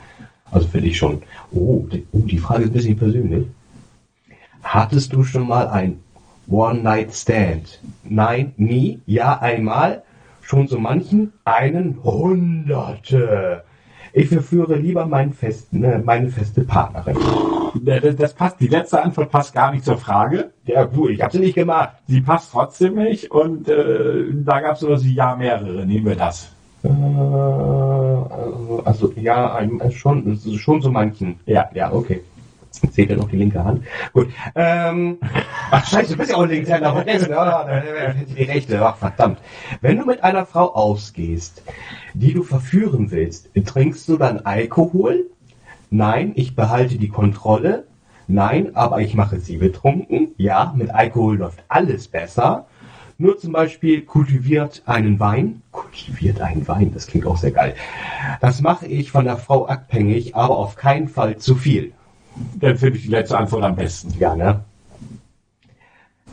[0.52, 1.22] Also finde ich schon.
[1.52, 3.48] Oh die, oh, die Frage ist ein bisschen persönlich.
[4.64, 6.00] Hattest du schon mal ein
[6.48, 7.80] One-Night-Stand?
[8.04, 9.00] Nein, nie.
[9.06, 10.04] Ja, einmal.
[10.42, 11.34] Schon so manchen?
[11.46, 13.64] Einen Hunderte.
[14.14, 17.16] Ich verführe lieber meinen festen, äh, meine feste Partnerin.
[17.82, 20.52] Das, das passt, die letzte Antwort passt gar nicht zur Frage.
[20.66, 21.92] Ja, du, ich habe sie nicht gemacht.
[22.08, 25.86] Sie passt trotzdem nicht und äh, da gab es sowas wie ja mehrere.
[25.86, 26.52] Nehmen wir das.
[26.84, 26.88] Äh,
[28.86, 31.40] also ja, äh, schon, schon so manchen.
[31.46, 32.22] Ja, ja, okay.
[32.72, 33.84] Seht ihr noch die linke Hand?
[34.14, 34.30] Gut.
[34.56, 35.18] Ähm,
[35.72, 37.34] ach scheiße, du bist ja auch Linkshänder, vergessen.
[37.34, 39.40] Ah, da- da- die rechte, ach verdammt.
[39.82, 41.64] Wenn du mit einer Frau ausgehst,
[42.14, 45.26] die du verführen willst, trinkst du dann Alkohol?
[45.90, 47.86] Nein, ich behalte die Kontrolle.
[48.28, 50.30] Nein, aber ich mache sie betrunken.
[50.38, 52.66] Ja, mit Alkohol läuft alles besser.
[53.22, 55.62] Nur zum Beispiel kultiviert einen Wein.
[55.72, 57.76] Kultiviert einen Wein, das klingt auch sehr geil.
[58.42, 61.92] Das mache ich von der Frau abhängig, aber auf keinen Fall zu viel.
[62.56, 64.12] Dann finde ich die letzte Antwort am besten.
[64.18, 64.62] Ja, ne?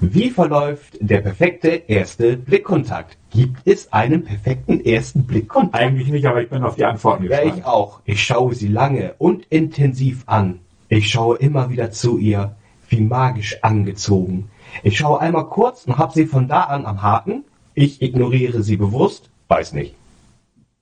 [0.00, 3.18] Wie verläuft der perfekte erste Blickkontakt?
[3.32, 5.74] Gibt es einen perfekten ersten Blickkontakt?
[5.84, 7.58] Eigentlich nicht, aber ich bin auf die Antworten Ja, gespannt.
[7.58, 8.00] ich auch.
[8.06, 10.60] Ich schaue sie lange und intensiv an.
[10.88, 12.56] Ich schaue immer wieder zu ihr,
[12.88, 14.48] wie magisch angezogen.
[14.82, 17.44] Ich schaue einmal kurz und habe sie von da an am Haken.
[17.74, 19.30] Ich ignoriere sie bewusst.
[19.48, 19.94] Weiß nicht.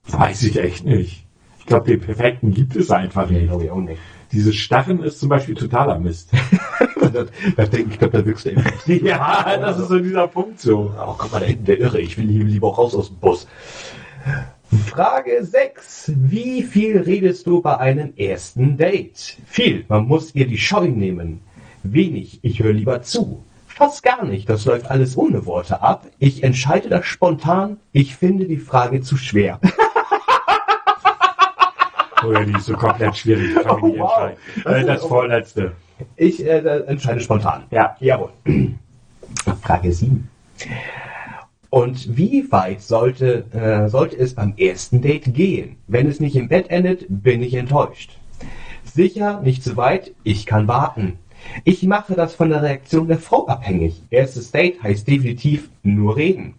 [0.07, 1.25] Weiß ich echt nicht.
[1.59, 3.47] Ich glaube, den perfekten gibt es einfach nicht.
[3.47, 3.99] glaube ich auch nicht.
[4.31, 6.31] Dieses Starren ist zum Beispiel totaler Mist.
[7.55, 8.63] das denke ich, glaube, da wirkst du eben.
[9.05, 10.93] ja, das ist so dieser Punkt so.
[10.99, 12.01] Oh, guck mal, da hinten der Irre.
[12.01, 13.47] Ich will hier lieber auch raus aus dem Bus.
[14.87, 16.11] Frage 6.
[16.15, 19.37] Wie viel redest du bei einem ersten Date?
[19.45, 19.85] Viel.
[19.87, 21.39] Man muss ihr die Scheu nehmen.
[21.83, 22.39] Wenig.
[22.41, 23.43] Ich höre lieber zu.
[23.77, 24.49] Fast gar nicht.
[24.49, 26.07] Das läuft alles ohne Worte ab.
[26.17, 27.77] Ich entscheide das spontan.
[27.91, 29.59] Ich finde die Frage zu schwer.
[32.25, 33.53] Oder die ist so komplett schwierig.
[33.53, 34.31] Kann ich Oh, wow.
[34.55, 34.83] entscheiden.
[34.83, 35.73] Äh, das vorletzte.
[36.15, 36.57] Ich äh,
[36.87, 37.65] entscheide spontan.
[37.69, 37.95] Ja.
[37.99, 38.31] Jawohl.
[39.61, 40.27] Frage 7.
[41.69, 45.75] Und wie weit sollte, äh, sollte es beim ersten Date gehen?
[45.85, 48.17] Wenn es nicht im Bett endet, bin ich enttäuscht.
[48.83, 51.19] Sicher, nicht zu weit, ich kann warten.
[51.63, 54.01] Ich mache das von der Reaktion der Frau abhängig.
[54.09, 56.55] Erstes Date heißt definitiv nur reden.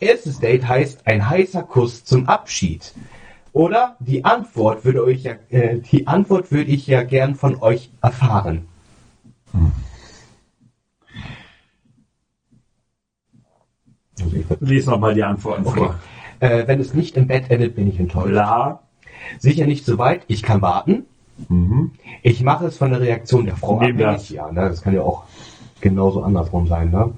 [0.00, 2.92] Erstes Date heißt ein heißer Kuss zum Abschied.
[3.52, 7.90] Oder die Antwort würde euch ja, äh, die Antwort würde ich ja gern von euch
[8.02, 8.68] erfahren.
[14.60, 15.98] Lies nochmal die Antworten vor.
[16.40, 18.28] Äh, wenn es nicht im Bett endet, bin ich enttäuscht.
[18.28, 18.82] Klar.
[19.38, 21.06] Sicher nicht so weit, ich kann warten.
[22.22, 23.98] Ich mache es von der Reaktion der Frau abhängig.
[23.98, 24.28] das.
[24.30, 25.24] Ja, ne, das kann ja auch
[25.80, 26.90] genauso andersrum sein.
[26.90, 27.12] Ne?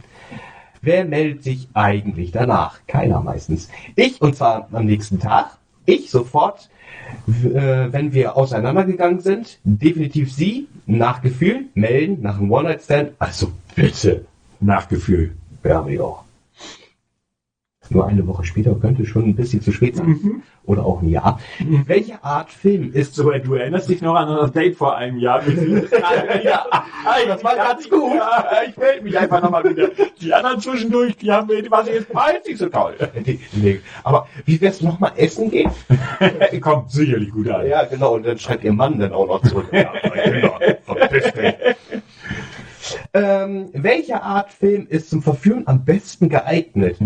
[0.81, 2.81] Wer meldet sich eigentlich danach?
[2.87, 3.69] Keiner meistens.
[3.97, 5.59] Ich und zwar am nächsten Tag.
[5.87, 6.69] Ich sofort,
[7.27, 9.59] äh, wenn wir auseinandergegangen sind.
[9.65, 13.13] Definitiv Sie, nach Gefühl, melden, nach einem One-Night-Stand.
[13.19, 14.27] Also bitte.
[14.61, 15.37] Nachgefühl.
[15.65, 16.25] Ja, ich auch.
[17.91, 20.43] Nur eine Woche später könnte schon ein bisschen zu spät sein.
[20.65, 21.41] Oder auch ein Jahr.
[21.87, 25.43] Welche Art Film ist So, du erinnerst dich noch an das Date vor einem Jahr?
[26.45, 26.67] ja,
[27.27, 28.15] das war ganz gut.
[28.15, 29.89] Ja, ich melde mich einfach nochmal wieder.
[30.21, 32.95] Die anderen zwischendurch, die haben mir, die waren jetzt bald nicht so toll.
[33.53, 33.81] Nee.
[34.05, 35.71] Aber wie wär's noch mal essen gehen?
[36.61, 37.67] Kommt sicherlich gut an.
[37.67, 38.17] Ja, genau.
[38.17, 39.69] Und dann schreibt ihr Mann dann auch noch zurück.
[39.73, 39.93] Ja,
[40.25, 40.59] genau.
[40.85, 41.55] Verpiss dich.
[43.13, 46.99] Ähm, welche Art Film ist zum Verführen am besten geeignet?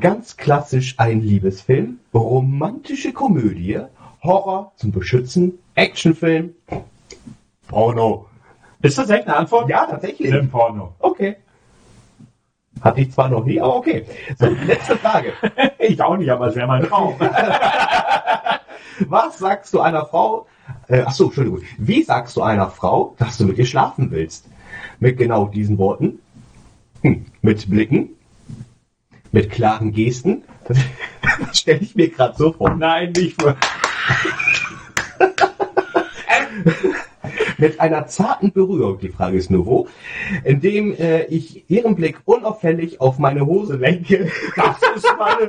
[0.00, 3.80] Ganz klassisch ein Liebesfilm, romantische Komödie,
[4.22, 6.54] Horror zum Beschützen, Actionfilm,
[7.68, 8.26] Porno.
[8.82, 9.68] Ist das echt eine Antwort?
[9.68, 10.30] Ja, tatsächlich.
[10.30, 10.94] Nimm Porno.
[10.98, 11.36] Okay.
[12.80, 14.06] Hatte ich zwar noch nie, aber okay.
[14.38, 15.32] So, letzte Frage.
[15.78, 17.14] ich auch nicht, aber es wäre mein Traum.
[19.08, 20.46] Was sagst du einer Frau?
[20.88, 21.60] Äh, ach so, Entschuldigung.
[21.78, 24.46] Wie sagst du einer Frau, dass du mit ihr schlafen willst?
[25.00, 26.18] Mit genau diesen Worten?
[27.00, 27.24] Hm.
[27.40, 28.10] Mit Blicken?
[29.32, 30.42] Mit klaren Gesten?
[30.68, 30.76] Das,
[31.40, 32.74] das stelle ich mir gerade so vor.
[32.74, 33.56] Nein, nicht vor.
[37.56, 39.88] mit einer zarten Berührung, die Frage ist nur wo,
[40.44, 44.30] indem äh, ich ihren Blick unauffällig auf meine Hose lenke.
[44.54, 45.48] Das ist meine.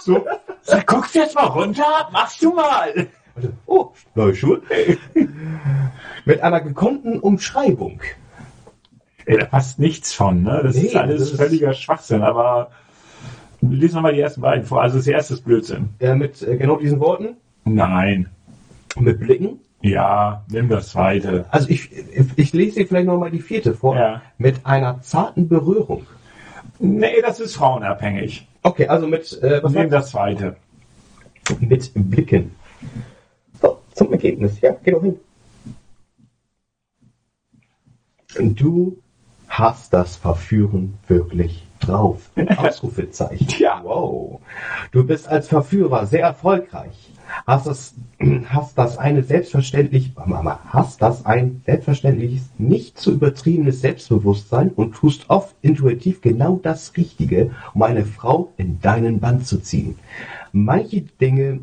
[0.00, 0.24] So,
[0.62, 3.08] so guckst jetzt mal runter, machst du mal.
[3.66, 4.62] Oh, neue Schuhe.
[6.24, 8.00] mit einer gekonnten Umschreibung.
[9.26, 10.60] Ey, da passt nichts von, ne?
[10.62, 12.70] Das Nee, ist alles das ist- völliger Schwachsinn, aber
[13.60, 14.82] lies nochmal die ersten beiden vor.
[14.82, 15.90] Also das erste ist Blödsinn.
[15.98, 17.36] Äh, mit äh, genau diesen Worten?
[17.64, 18.28] Nein.
[18.98, 19.60] Mit Blicken?
[19.80, 21.46] Ja, nimm das zweite.
[21.50, 21.90] Also ich,
[22.36, 23.96] ich lese dir vielleicht nochmal die vierte vor.
[23.96, 24.22] Ja.
[24.38, 26.06] Mit einer zarten Berührung.
[26.78, 28.46] Nee, das ist frauenabhängig.
[28.62, 30.56] Okay, also mit, äh, was Nimm das zweite.
[31.60, 32.54] mit Blicken.
[33.60, 34.60] So, zum Ergebnis.
[34.60, 35.18] Ja, geh doch hin.
[38.56, 38.98] Du
[39.58, 42.30] hast das Verführen wirklich drauf.
[42.56, 43.46] Ausrufezeichen.
[43.58, 43.80] Ja.
[43.84, 44.40] Wow.
[44.90, 47.10] Du bist als Verführer sehr erfolgreich.
[47.46, 47.94] Hast das,
[48.46, 55.30] hast das eine selbstverständlich, Mama, hast das ein selbstverständliches, nicht zu übertriebenes Selbstbewusstsein und tust
[55.30, 59.98] oft intuitiv genau das Richtige, um eine Frau in deinen Band zu ziehen.
[60.52, 61.60] Manche Dinge,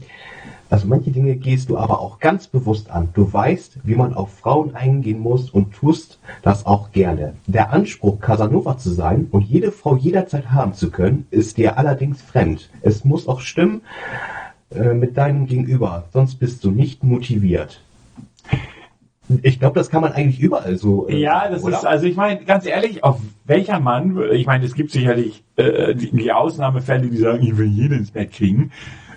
[0.71, 3.09] also manche Dinge gehst du aber auch ganz bewusst an.
[3.13, 7.33] Du weißt, wie man auf Frauen eingehen muss und tust das auch gerne.
[7.45, 12.21] Der Anspruch, Casanova zu sein und jede Frau jederzeit haben zu können, ist dir allerdings
[12.21, 12.69] fremd.
[12.81, 13.81] Es muss auch stimmen
[14.73, 17.81] äh, mit deinem Gegenüber, sonst bist du nicht motiviert.
[19.43, 21.07] Ich glaube, das kann man eigentlich überall so.
[21.07, 21.77] äh, Ja, das oder?
[21.77, 25.95] ist, also ich meine, ganz ehrlich, auf welcher Mann, ich meine, es gibt sicherlich äh,
[25.95, 28.71] die, die Ausnahmefälle, die sagen, ich will jeden ins Bett kriegen.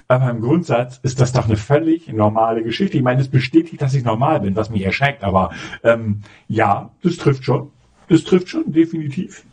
[0.09, 2.97] Aber im Grundsatz ist das doch eine völlig normale Geschichte.
[2.99, 5.25] Ich meine, es bestätigt, dass ich normal bin, was mich erschreckt.
[5.25, 5.51] Aber
[5.83, 7.71] ähm, ja, das trifft schon.
[8.09, 9.45] Das trifft schon, definitiv.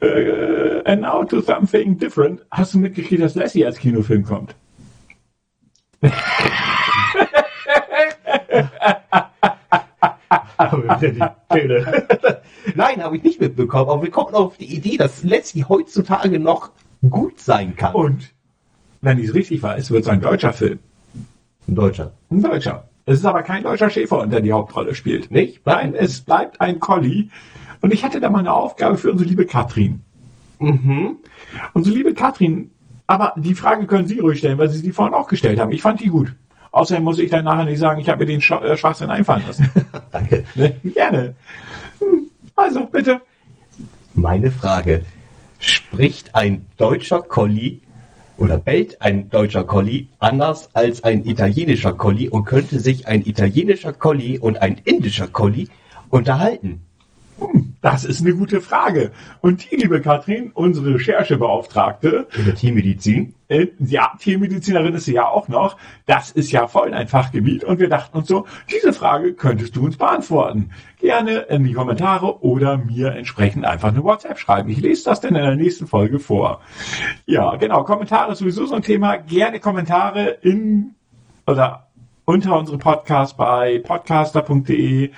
[0.00, 2.40] Äh, and now to something different.
[2.50, 4.54] Hast du mitgekriegt, dass Lassie als Kinofilm kommt?
[12.74, 13.90] Nein, habe ich nicht mitbekommen.
[13.90, 16.70] Aber wir kommen auf die Idee, dass Lassie heutzutage noch
[17.08, 17.94] gut sein kann.
[17.94, 18.32] Und
[19.02, 20.78] wenn ich es richtig weiß, wird es ein deutscher Film.
[21.68, 22.12] Ein Deutscher.
[22.30, 22.88] Ein Deutscher.
[23.04, 25.30] Es ist aber kein deutscher Schäfer, der die Hauptrolle spielt.
[25.30, 25.66] Nicht?
[25.66, 27.28] Nein, es bleibt ein Collie.
[27.80, 30.00] Und ich hatte da mal eine Aufgabe für unsere liebe Katrin.
[30.60, 31.16] Mhm.
[31.72, 32.70] Unsere liebe Katrin,
[33.08, 35.72] aber die Frage können Sie ruhig stellen, weil Sie die vorhin auch gestellt haben.
[35.72, 36.32] Ich fand die gut.
[36.70, 39.42] Außerdem muss ich dann nachher nicht sagen, ich habe mir den Sch äh, Schwachsinn einfallen
[39.46, 39.68] lassen.
[40.12, 40.44] Danke.
[40.54, 40.76] Ne?
[40.84, 41.34] Gerne.
[42.54, 43.20] Also, bitte.
[44.14, 45.04] Meine Frage.
[45.58, 47.80] Spricht ein deutscher Collie
[48.36, 53.92] oder bellt ein deutscher Collie anders als ein italienischer Collie und könnte sich ein italienischer
[53.92, 55.68] Collie und ein indischer Collie
[56.10, 56.82] unterhalten?
[57.80, 59.10] Das ist eine gute Frage.
[59.40, 63.34] Und die liebe Katrin, unsere Recherchebeauftragte, In der Tiermedizin?
[63.48, 65.76] äh, ja, Tiermedizinerin ist sie ja auch noch.
[66.06, 67.64] Das ist ja voll ein Fachgebiet.
[67.64, 70.70] Und wir dachten uns so, diese Frage könntest du uns beantworten.
[71.00, 74.70] Gerne in die Kommentare oder mir entsprechend einfach eine WhatsApp schreiben.
[74.70, 76.60] Ich lese das dann in der nächsten Folge vor.
[77.26, 77.82] Ja, genau.
[77.84, 79.16] Kommentare ist sowieso so ein Thema.
[79.16, 80.94] Gerne Kommentare in
[81.46, 81.88] oder
[82.24, 85.10] unter unsere Podcast bei podcaster.de,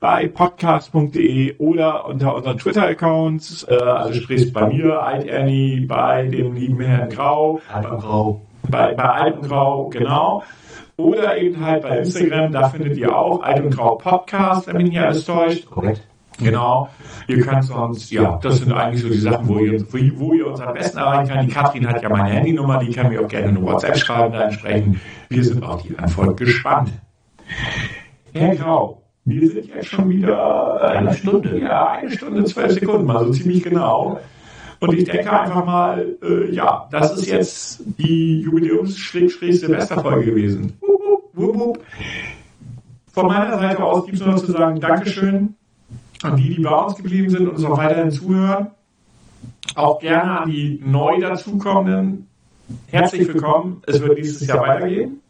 [0.00, 6.54] bei podcast.de oder unter unseren Twitter-Accounts, äh, also sprich bei mir, Alt Ernie, bei dem
[6.54, 8.42] lieben Herrn Grau, Alpengrau.
[8.68, 10.42] bei, bei Alpengrau, genau.
[10.98, 15.24] Oder eben halt bei Instagram, da findet ihr auch Alpengrau Podcast, wenn mich nicht alles
[15.24, 15.68] täuscht.
[15.70, 16.02] Korrekt.
[16.42, 16.88] Genau.
[17.28, 19.84] Ihr könnt sonst, ja, das sind eigentlich so die Sachen, wo ihr,
[20.18, 21.48] wo, ihr- uns am besten erreichen könnt.
[21.48, 24.42] Die Katrin hat ja meine Handynummer, die kann mir auch gerne eine WhatsApp schreiben, da
[24.44, 24.98] entsprechend.
[25.28, 26.90] Wir sind auf die Antwort gespannt.
[28.32, 33.30] Herr Grau, wir sind jetzt schon wieder eine Stunde, ja, eine Stunde, zwölf Sekunden, also
[33.32, 34.18] ziemlich genau.
[34.80, 40.72] Und ich denke einfach mal, äh, ja, das ist jetzt die Jubiläums-Silvesterfolge gewesen.
[40.80, 41.78] Wup, wup, wup.
[43.12, 45.54] Von meiner Seite aus gibt es nur noch zu sagen, Dankeschön
[46.24, 48.68] an die, die bei uns geblieben sind und uns auch weiterhin zuhören.
[49.74, 52.28] Auch gerne an die neu dazukommenden.
[52.88, 53.82] Herzlich willkommen.
[53.86, 55.20] Es wird nächstes Jahr weitergehen.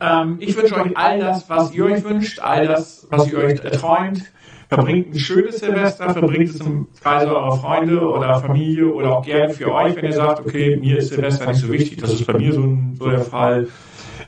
[0.00, 3.60] Ähm, ich wünsche euch all das, was ihr euch wünscht, all das, was ihr euch
[3.60, 4.22] erträumt.
[4.68, 9.52] verbringt ein schönes Silvester, verbringt es im Kreise eurer Freunde oder Familie oder auch gerne
[9.52, 12.38] für euch, wenn ihr sagt, okay, mir ist Silvester nicht so wichtig, das ist bei
[12.38, 13.68] mir so, ein, so der Fall.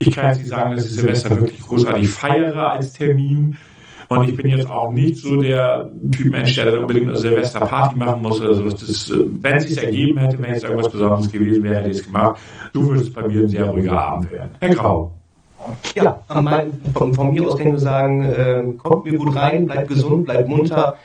[0.01, 3.57] Ich kann jetzt nicht sagen, dass ich Silvester wirklich großartig feiere als Termin.
[4.19, 8.23] Und ich bin jetzt auch nicht so der Typ Mensch, der unbedingt eine Silvesterparty machen
[8.23, 8.65] muss oder so.
[8.65, 11.99] Das äh, wenn es sich ergeben hätte, wenn jetzt irgendwas Besonderes gewesen wäre, hätte ich
[11.99, 12.41] es gemacht.
[12.73, 14.51] Du würdest bei mir ein sehr ruhiger Abend werden.
[14.61, 15.13] Herr Grau.
[15.95, 16.21] Ja,
[16.93, 20.27] von, von, mir aus kann ich nur sagen, äh, kommt mir gut rein, bleibt gesund,
[20.27, 20.97] bleibt munter.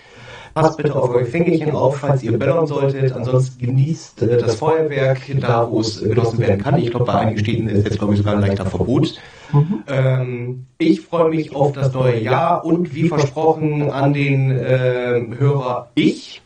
[0.62, 3.12] Passt bitte auf euer Fingerchen auf, falls ihr böllern solltet.
[3.14, 6.78] Ansonsten genießt äh, das Feuerwerk da, wo es genossen werden kann.
[6.78, 9.16] Ich glaube, bei einigen Städten ist jetzt, glaube ich, sogar ein leichter Verbot.
[9.51, 9.84] Mhm.
[9.88, 15.89] Ähm, ich freue mich auf das neue Jahr und wie versprochen an den äh, Hörer
[15.95, 16.41] ich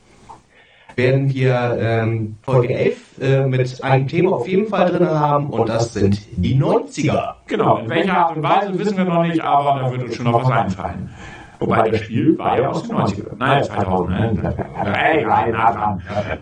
[0.96, 5.68] werden wir ähm, Folge 11 äh, mit einem Thema auf jeden Fall drin haben und
[5.68, 7.34] das sind die 90er.
[7.48, 10.26] Genau, in welcher Art und Weise wissen wir noch nicht, aber da wird uns schon
[10.26, 11.10] noch was einfallen.
[11.64, 13.36] Wobei das Spiel war ja aus den 90ern.
[13.38, 14.10] Nein, 2000.
[14.10, 14.56] Ne?
[14.84, 15.26] Hey,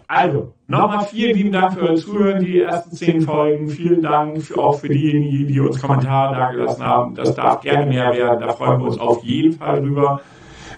[0.07, 3.69] also, nochmal vielen lieben Dank für euer Zuhören, die ersten zehn Folgen.
[3.69, 7.13] Vielen Dank für, auch für diejenigen, die uns Kommentare dagelassen haben.
[7.15, 8.39] Das darf gerne mehr werden.
[8.39, 10.21] Da freuen wir uns auf jeden Fall drüber.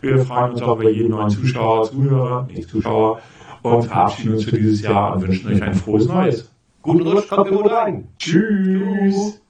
[0.01, 3.21] Wir freuen uns auch über jeden neuen Zuschauer, Zuhörer, nicht Zuschauer
[3.61, 6.51] und verabschieden uns für dieses Jahr und wünschen euch ein frohes Neues.
[6.81, 8.09] Guten Rutsch, kommt gut rein.
[8.19, 9.41] Tschüss.